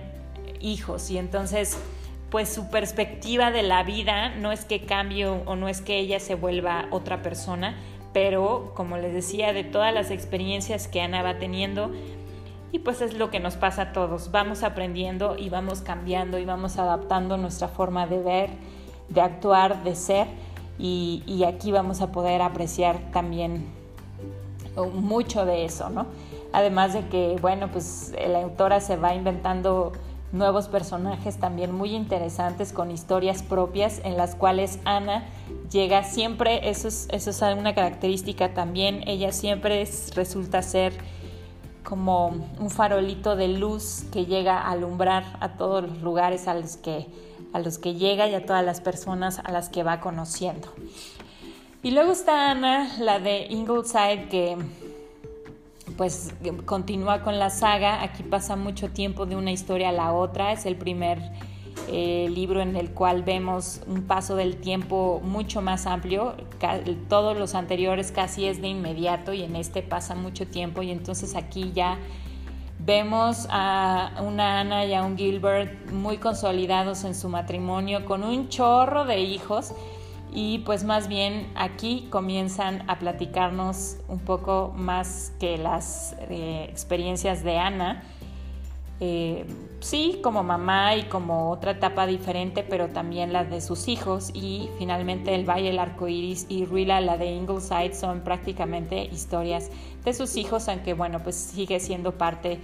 hijos 0.59 1.09
y 1.11 1.17
entonces 1.17 1.77
pues 2.29 2.49
su 2.49 2.69
perspectiva 2.69 3.51
de 3.51 3.63
la 3.63 3.83
vida 3.83 4.29
no 4.35 4.51
es 4.51 4.65
que 4.65 4.85
cambie 4.85 5.25
o 5.27 5.55
no 5.55 5.67
es 5.67 5.81
que 5.81 5.97
ella 5.97 6.19
se 6.19 6.35
vuelva 6.35 6.85
otra 6.91 7.21
persona, 7.21 7.75
pero 8.13 8.71
como 8.75 8.97
les 8.97 9.13
decía, 9.13 9.53
de 9.53 9.63
todas 9.63 9.93
las 9.93 10.11
experiencias 10.11 10.87
que 10.87 11.01
Ana 11.01 11.21
va 11.21 11.37
teniendo, 11.37 11.91
y 12.71 12.79
pues 12.79 13.01
es 13.01 13.15
lo 13.15 13.31
que 13.31 13.39
nos 13.39 13.55
pasa 13.55 13.81
a 13.81 13.91
todos, 13.93 14.31
vamos 14.31 14.63
aprendiendo 14.63 15.35
y 15.37 15.49
vamos 15.49 15.81
cambiando 15.81 16.37
y 16.37 16.45
vamos 16.45 16.77
adaptando 16.77 17.37
nuestra 17.37 17.67
forma 17.67 18.05
de 18.05 18.19
ver, 18.19 18.49
de 19.09 19.21
actuar, 19.21 19.83
de 19.83 19.95
ser, 19.95 20.27
y, 20.77 21.23
y 21.25 21.43
aquí 21.43 21.71
vamos 21.71 22.01
a 22.01 22.11
poder 22.11 22.41
apreciar 22.41 22.99
también 23.11 23.65
mucho 24.93 25.45
de 25.45 25.65
eso, 25.65 25.89
¿no? 25.89 26.05
Además 26.53 26.93
de 26.93 27.07
que, 27.07 27.37
bueno, 27.41 27.69
pues 27.71 28.13
la 28.27 28.43
autora 28.43 28.79
se 28.79 28.95
va 28.95 29.13
inventando 29.13 29.91
nuevos 30.31 30.67
personajes 30.67 31.37
también 31.37 31.73
muy 31.73 31.95
interesantes 31.95 32.71
con 32.71 32.91
historias 32.91 33.43
propias 33.43 34.01
en 34.03 34.17
las 34.17 34.35
cuales 34.35 34.79
Ana 34.85 35.25
llega 35.71 36.03
siempre, 36.03 36.69
eso 36.69 36.87
es, 36.87 37.07
eso 37.11 37.29
es 37.31 37.41
una 37.41 37.73
característica 37.73 38.53
también, 38.53 39.03
ella 39.07 39.31
siempre 39.31 39.87
resulta 40.15 40.61
ser 40.61 40.93
como 41.83 42.27
un 42.59 42.69
farolito 42.69 43.35
de 43.35 43.47
luz 43.47 44.03
que 44.11 44.25
llega 44.25 44.59
a 44.59 44.71
alumbrar 44.71 45.37
a 45.39 45.57
todos 45.57 45.83
los 45.83 46.01
lugares 46.01 46.47
a 46.47 46.53
los 46.53 46.77
que, 46.77 47.07
a 47.51 47.59
los 47.59 47.79
que 47.79 47.95
llega 47.95 48.27
y 48.27 48.35
a 48.35 48.45
todas 48.45 48.63
las 48.63 48.81
personas 48.81 49.39
a 49.39 49.51
las 49.51 49.69
que 49.69 49.81
va 49.83 49.99
conociendo. 49.99 50.67
Y 51.81 51.91
luego 51.91 52.11
está 52.11 52.51
Ana, 52.51 52.91
la 52.99 53.19
de 53.19 53.47
Ingleside, 53.49 54.27
que 54.29 54.57
pues 55.99 56.33
continúa 56.65 57.23
con 57.23 57.39
la 57.39 57.49
saga. 57.49 58.01
Aquí 58.01 58.23
pasa 58.23 58.55
mucho 58.55 58.89
tiempo 58.89 59.25
de 59.25 59.35
una 59.35 59.51
historia 59.51 59.89
a 59.89 59.91
la 59.91 60.13
otra. 60.13 60.53
Es 60.53 60.65
el 60.65 60.77
primer 60.77 61.19
eh, 61.89 62.29
libro 62.33 62.61
en 62.61 62.77
el 62.77 62.91
cual 62.91 63.23
vemos 63.23 63.81
un 63.85 64.03
paso 64.03 64.37
del 64.37 64.55
tiempo 64.61 65.19
mucho 65.21 65.61
más 65.61 65.87
amplio. 65.87 66.35
Todos 67.09 67.37
los 67.37 67.53
anteriores 67.53 68.13
casi 68.13 68.45
es 68.45 68.61
de 68.61 68.69
inmediato 68.69 69.33
y 69.33 69.43
en 69.43 69.57
este 69.57 69.81
pasa 69.81 70.15
mucho 70.15 70.47
tiempo 70.47 70.83
y 70.83 70.91
entonces 70.91 71.35
aquí 71.35 71.73
ya 71.75 71.97
vemos 72.79 73.49
a 73.49 74.21
una 74.25 74.61
Ana 74.61 74.85
y 74.85 74.93
a 74.93 75.03
un 75.03 75.17
Gilbert 75.17 75.91
muy 75.91 76.17
consolidados 76.17 77.03
en 77.03 77.13
su 77.13 77.27
matrimonio 77.27 78.05
con 78.05 78.23
un 78.23 78.47
chorro 78.47 79.03
de 79.03 79.19
hijos 79.19 79.73
y 80.31 80.59
pues 80.59 80.83
más 80.83 81.07
bien 81.07 81.51
aquí 81.55 82.07
comienzan 82.09 82.83
a 82.87 82.99
platicarnos 82.99 83.97
un 84.07 84.19
poco 84.19 84.73
más 84.75 85.33
que 85.39 85.57
las 85.57 86.15
eh, 86.29 86.67
experiencias 86.69 87.43
de 87.43 87.57
Ana. 87.57 88.03
Eh, 89.01 89.45
sí, 89.79 90.19
como 90.21 90.43
mamá 90.43 90.95
y 90.97 91.03
como 91.03 91.51
otra 91.51 91.71
etapa 91.71 92.05
diferente, 92.05 92.63
pero 92.63 92.89
también 92.89 93.31
la 93.31 93.45
de 93.45 93.61
sus 93.61 93.87
hijos 93.87 94.29
y 94.33 94.69
finalmente 94.77 95.33
el 95.33 95.49
Valle 95.49 95.67
del 95.67 95.79
Arco 95.79 96.07
Iris 96.07 96.45
y 96.49 96.65
Ruila, 96.65 96.99
la 96.99 97.17
de 97.17 97.27
Ingleside, 97.31 97.95
son 97.95 98.21
prácticamente 98.21 99.05
historias 99.05 99.69
de 100.03 100.13
sus 100.13 100.35
hijos, 100.35 100.67
aunque 100.67 100.93
bueno, 100.93 101.23
pues 101.23 101.35
sigue 101.35 101.79
siendo 101.79 102.17
parte 102.17 102.59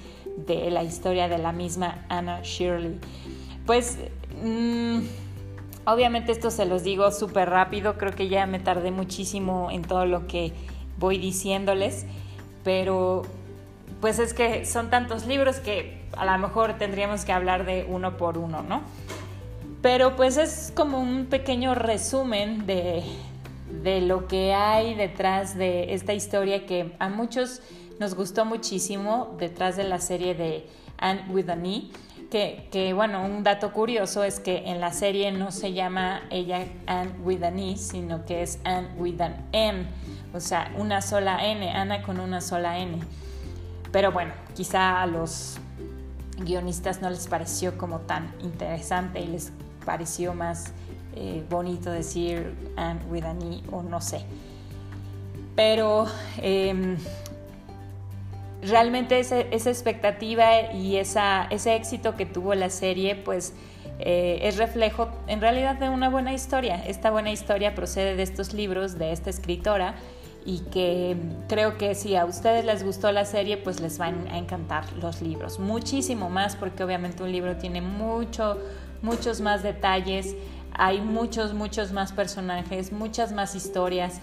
de 0.45 0.69
la 0.71 0.83
historia 0.83 1.29
de 1.29 1.37
la 1.37 1.51
misma 1.51 2.05
Anna 2.09 2.41
Shirley. 2.43 2.99
Pues... 3.65 3.97
Mm, 4.43 4.84
Obviamente 5.85 6.31
esto 6.31 6.49
se 6.49 6.65
los 6.65 6.83
digo 6.83 7.11
súper 7.11 7.49
rápido, 7.49 7.97
creo 7.97 8.13
que 8.13 8.27
ya 8.27 8.47
me 8.47 8.59
tardé 8.59 8.89
muchísimo 8.89 9.69
en 9.71 9.83
todo 9.83 10.05
lo 10.05 10.25
que 10.25 10.51
voy 10.97 11.19
diciéndoles, 11.19 12.05
pero 12.63 13.21
pues 14.01 14.17
es 14.17 14.33
que 14.33 14.65
son 14.65 14.89
tantos 14.89 15.27
libros 15.27 15.57
que 15.57 16.05
a 16.17 16.25
lo 16.25 16.37
mejor 16.39 16.77
tendríamos 16.77 17.23
que 17.23 17.31
hablar 17.31 17.65
de 17.65 17.85
uno 17.87 18.17
por 18.17 18.37
uno, 18.37 18.63
¿no? 18.63 18.81
Pero 19.83 20.15
pues 20.15 20.37
es 20.37 20.73
como 20.75 20.99
un 20.99 21.27
pequeño 21.27 21.75
resumen 21.75 22.65
de, 22.65 23.03
de 23.83 24.01
lo 24.01 24.27
que 24.27 24.53
hay 24.53 24.95
detrás 24.95 25.55
de 25.55 25.93
esta 25.93 26.13
historia 26.13 26.65
que 26.65 26.95
a 26.97 27.09
muchos 27.09 27.61
nos 27.99 28.15
gustó 28.15 28.43
muchísimo, 28.43 29.35
detrás 29.39 29.75
de 29.77 29.83
la 29.83 29.99
serie 29.99 30.33
de 30.33 30.67
Anne 30.97 31.25
with 31.29 31.49
an 31.49 31.65
E 31.65 31.91
que, 32.69 32.93
bueno, 32.93 33.23
un 33.23 33.43
dato 33.43 33.71
curioso 33.71 34.23
es 34.23 34.41
que 34.41 34.69
en 34.69 34.81
la 34.81 34.91
serie 34.91 35.31
no 35.31 35.51
se 35.51 35.71
llama 35.71 36.23
ella 36.29 36.65
Anne 36.85 37.11
with 37.23 37.41
an 37.43 37.59
E, 37.59 37.77
sino 37.77 38.25
que 38.25 38.41
es 38.41 38.59
Anne 38.65 38.89
with 38.97 39.21
an 39.21 39.47
N, 39.53 39.85
o 40.33 40.41
sea, 40.41 40.73
una 40.77 41.01
sola 41.01 41.45
N, 41.45 41.71
Ana 41.71 42.03
con 42.03 42.19
una 42.19 42.41
sola 42.41 42.79
N. 42.79 42.99
Pero 43.91 44.11
bueno, 44.11 44.33
quizá 44.53 45.01
a 45.01 45.05
los 45.05 45.57
guionistas 46.37 47.01
no 47.01 47.09
les 47.09 47.27
pareció 47.27 47.77
como 47.77 47.99
tan 47.99 48.33
interesante 48.41 49.21
y 49.21 49.27
les 49.27 49.53
pareció 49.85 50.33
más 50.33 50.73
eh, 51.15 51.41
bonito 51.49 51.89
decir 51.89 52.53
Anne 52.75 52.99
with 53.09 53.23
an 53.23 53.41
E 53.43 53.63
o 53.71 53.81
no 53.81 54.01
sé. 54.01 54.25
Pero 55.55 56.05
em, 56.41 56.97
realmente 58.69 59.19
esa, 59.19 59.39
expectativa 59.39 60.73
y 60.73 60.97
ese 60.97 61.75
éxito 61.75 62.15
que 62.15 62.25
tuvo 62.25 62.55
la 62.55 62.69
serie, 62.69 63.15
pues 63.15 63.53
eh, 63.99 64.39
es 64.41 64.57
reflejo 64.57 65.09
en 65.27 65.41
realidad 65.41 65.75
de 65.75 65.89
una 65.89 66.09
buena 66.09 66.33
historia. 66.33 66.83
Esta 66.85 67.11
buena 67.11 67.31
historia 67.31 67.75
procede 67.75 68.15
de 68.15 68.23
estos 68.23 68.53
libros 68.53 68.97
de 68.97 69.11
esta 69.11 69.29
escritora 69.29 69.95
y 70.45 70.59
que 70.71 71.15
creo 71.47 71.77
que 71.77 71.95
si 71.95 72.15
a 72.15 72.25
ustedes 72.25 72.65
les 72.65 72.83
gustó 72.83 73.11
la 73.11 73.25
serie, 73.25 73.57
pues 73.57 73.79
les 73.79 73.97
van 73.97 74.27
a 74.27 74.37
encantar 74.37 74.85
los 75.01 75.21
libros. 75.21 75.59
Muchísimo 75.59 76.29
más 76.29 76.55
porque 76.55 76.83
obviamente 76.83 77.23
un 77.23 77.31
libro 77.31 77.55
tiene 77.55 77.81
mucho, 77.81 78.59
muchos 79.01 79.41
más 79.41 79.63
detalles, 79.63 80.35
hay 80.73 81.01
muchos, 81.01 81.53
muchos 81.53 81.93
más 81.93 82.11
personajes, 82.11 82.91
muchas 82.91 83.31
más 83.31 83.55
historias. 83.55 84.19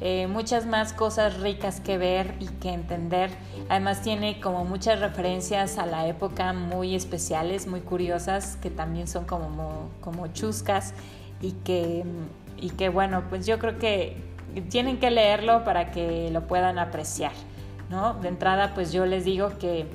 Eh, 0.00 0.26
muchas 0.26 0.66
más 0.66 0.92
cosas 0.92 1.40
ricas 1.40 1.80
que 1.80 1.96
ver 1.96 2.34
y 2.38 2.46
que 2.46 2.70
entender. 2.70 3.30
Además 3.68 4.02
tiene 4.02 4.40
como 4.40 4.64
muchas 4.64 5.00
referencias 5.00 5.78
a 5.78 5.86
la 5.86 6.06
época 6.06 6.52
muy 6.52 6.94
especiales, 6.94 7.66
muy 7.66 7.80
curiosas, 7.80 8.56
que 8.56 8.70
también 8.70 9.08
son 9.08 9.24
como, 9.24 9.90
como 10.00 10.26
chuscas 10.28 10.92
y 11.40 11.52
que, 11.52 12.04
y 12.58 12.70
que 12.70 12.88
bueno, 12.90 13.24
pues 13.30 13.46
yo 13.46 13.58
creo 13.58 13.78
que 13.78 14.16
tienen 14.68 14.98
que 14.98 15.10
leerlo 15.10 15.64
para 15.64 15.90
que 15.90 16.30
lo 16.30 16.46
puedan 16.46 16.78
apreciar. 16.78 17.32
¿no? 17.90 18.14
De 18.14 18.28
entrada, 18.28 18.72
pues 18.74 18.92
yo 18.92 19.06
les 19.06 19.24
digo 19.24 19.58
que 19.58 19.86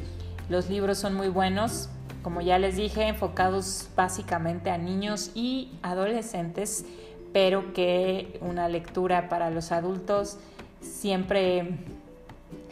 los 0.49 0.69
libros 0.69 0.97
son 0.97 1.13
muy 1.13 1.27
buenos, 1.27 1.89
como 2.23 2.41
ya 2.41 2.59
les 2.59 2.75
dije, 2.75 3.07
enfocados 3.07 3.89
básicamente 3.95 4.69
a 4.69 4.77
niños 4.77 5.31
y 5.33 5.71
adolescentes 5.81 6.85
pero 7.33 7.73
que 7.73 8.39
una 8.41 8.67
lectura 8.67 9.29
para 9.29 9.49
los 9.49 9.71
adultos 9.71 10.37
siempre 10.81 11.77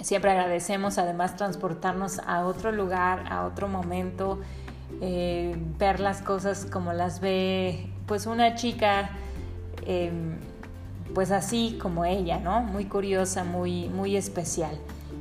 siempre 0.01 0.31
agradecemos 0.31 0.97
además 0.97 1.35
transportarnos 1.35 2.19
a 2.19 2.45
otro 2.45 2.71
lugar, 2.71 3.25
a 3.29 3.45
otro 3.45 3.67
momento, 3.67 4.39
eh, 5.01 5.55
ver 5.77 5.99
las 5.99 6.21
cosas 6.21 6.65
como 6.65 6.93
las 6.93 7.19
ve 7.19 7.87
pues 8.05 8.25
una 8.25 8.55
chica 8.55 9.11
em, 9.85 10.37
pues 11.13 11.31
así 11.31 11.77
como 11.81 12.05
ella, 12.05 12.39
¿no? 12.39 12.61
Muy 12.61 12.85
curiosa, 12.85 13.43
muy, 13.43 13.89
muy 13.89 14.15
especial. 14.15 14.77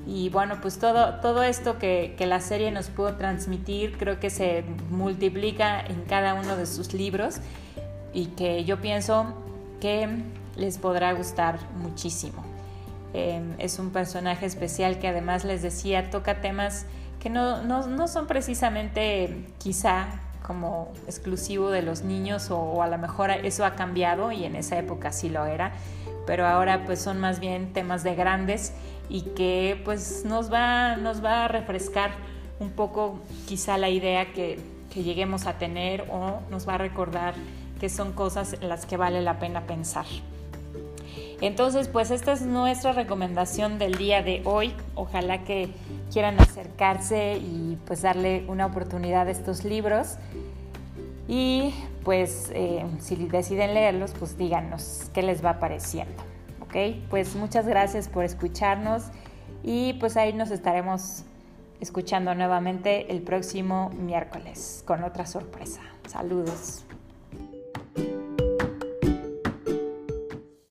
Y 0.06 0.30
bueno, 0.30 0.58
pues 0.62 0.78
todo, 0.78 1.20
todo 1.20 1.42
esto 1.42 1.78
que, 1.78 2.14
que, 2.16 2.26
la 2.26 2.40
serie 2.40 2.70
nos 2.70 2.88
pudo 2.88 3.16
transmitir 3.16 3.98
creo 3.98 4.18
que 4.20 4.30
se 4.30 4.64
multiplica 4.90 5.80
en 5.80 6.02
cada 6.04 6.34
uno 6.34 6.56
de 6.56 6.64
sus 6.64 6.94
libros 6.94 7.40
y 8.12 8.26
que 8.26 8.64
yo 8.64 8.80
pienso 8.80 9.34
que 9.80 10.08
les 10.56 10.78
podrá 10.78 11.12
gustar 11.12 11.58
muchísimo. 11.76 12.44
Em, 13.14 13.54
es 13.58 13.78
un 13.78 13.90
personaje 13.90 14.44
especial 14.44 14.98
que 14.98 15.08
además 15.08 15.44
les 15.44 15.62
decía 15.62 16.10
toca 16.10 16.40
temas 16.42 16.84
que 17.20 17.30
no, 17.30 17.62
no, 17.62 17.86
no 17.86 18.06
son 18.06 18.26
precisamente 18.26 19.46
quizá 19.58 20.08
como 20.42 20.92
exclusivo 21.06 21.70
de 21.70 21.82
los 21.82 22.02
niños 22.02 22.50
o, 22.50 22.58
o, 22.58 22.82
a 22.82 22.86
lo 22.86 22.98
mejor 22.98 23.30
eso 23.30 23.64
ha 23.64 23.74
cambiado 23.74 24.30
y 24.30 24.44
en 24.44 24.56
esa 24.56 24.78
época 24.78 25.10
sí 25.10 25.28
lo 25.28 25.46
era, 25.46 25.72
pero 26.26 26.46
ahora 26.46 26.84
pues 26.84 27.00
son 27.00 27.18
más 27.18 27.40
bien 27.40 27.72
temas 27.72 28.02
de 28.02 28.14
grandes 28.14 28.72
y 29.08 29.22
que 29.22 29.80
pues 29.84 30.24
nos 30.24 30.52
va, 30.52 30.96
nos 30.96 31.24
va 31.24 31.46
a 31.46 31.48
refrescar 31.48 32.12
un 32.60 32.70
poco 32.70 33.20
quizá 33.46 33.78
la 33.78 33.88
idea 33.88 34.32
que, 34.32 34.58
que 34.90 35.02
lleguemos 35.02 35.46
a 35.46 35.54
tener 35.54 36.06
o 36.10 36.40
nos 36.50 36.68
va 36.68 36.74
a 36.74 36.78
recordar 36.78 37.34
que 37.80 37.88
son 37.88 38.12
cosas 38.12 38.54
en 38.54 38.68
las 38.68 38.86
que 38.86 38.96
vale 38.96 39.22
la 39.22 39.38
pena 39.38 39.66
pensar. 39.66 40.06
Entonces, 41.40 41.88
pues 41.88 42.10
esta 42.10 42.32
es 42.32 42.42
nuestra 42.42 42.92
recomendación 42.92 43.78
del 43.78 43.94
día 43.94 44.22
de 44.22 44.42
hoy. 44.44 44.74
Ojalá 44.94 45.44
que 45.44 45.70
quieran 46.12 46.40
acercarse 46.40 47.36
y 47.36 47.78
pues 47.86 48.02
darle 48.02 48.44
una 48.48 48.66
oportunidad 48.66 49.28
a 49.28 49.30
estos 49.30 49.64
libros. 49.64 50.16
Y 51.28 51.74
pues 52.02 52.50
eh, 52.54 52.84
si 52.98 53.14
deciden 53.16 53.74
leerlos, 53.74 54.14
pues 54.18 54.36
díganos 54.36 55.10
qué 55.14 55.22
les 55.22 55.44
va 55.44 55.60
pareciendo. 55.60 56.22
¿Ok? 56.60 57.06
Pues 57.08 57.36
muchas 57.36 57.66
gracias 57.66 58.08
por 58.08 58.24
escucharnos 58.24 59.04
y 59.62 59.92
pues 59.94 60.16
ahí 60.16 60.32
nos 60.32 60.50
estaremos 60.50 61.22
escuchando 61.80 62.34
nuevamente 62.34 63.12
el 63.12 63.22
próximo 63.22 63.90
miércoles 63.90 64.82
con 64.86 65.04
otra 65.04 65.26
sorpresa. 65.26 65.80
Saludos. 66.06 66.87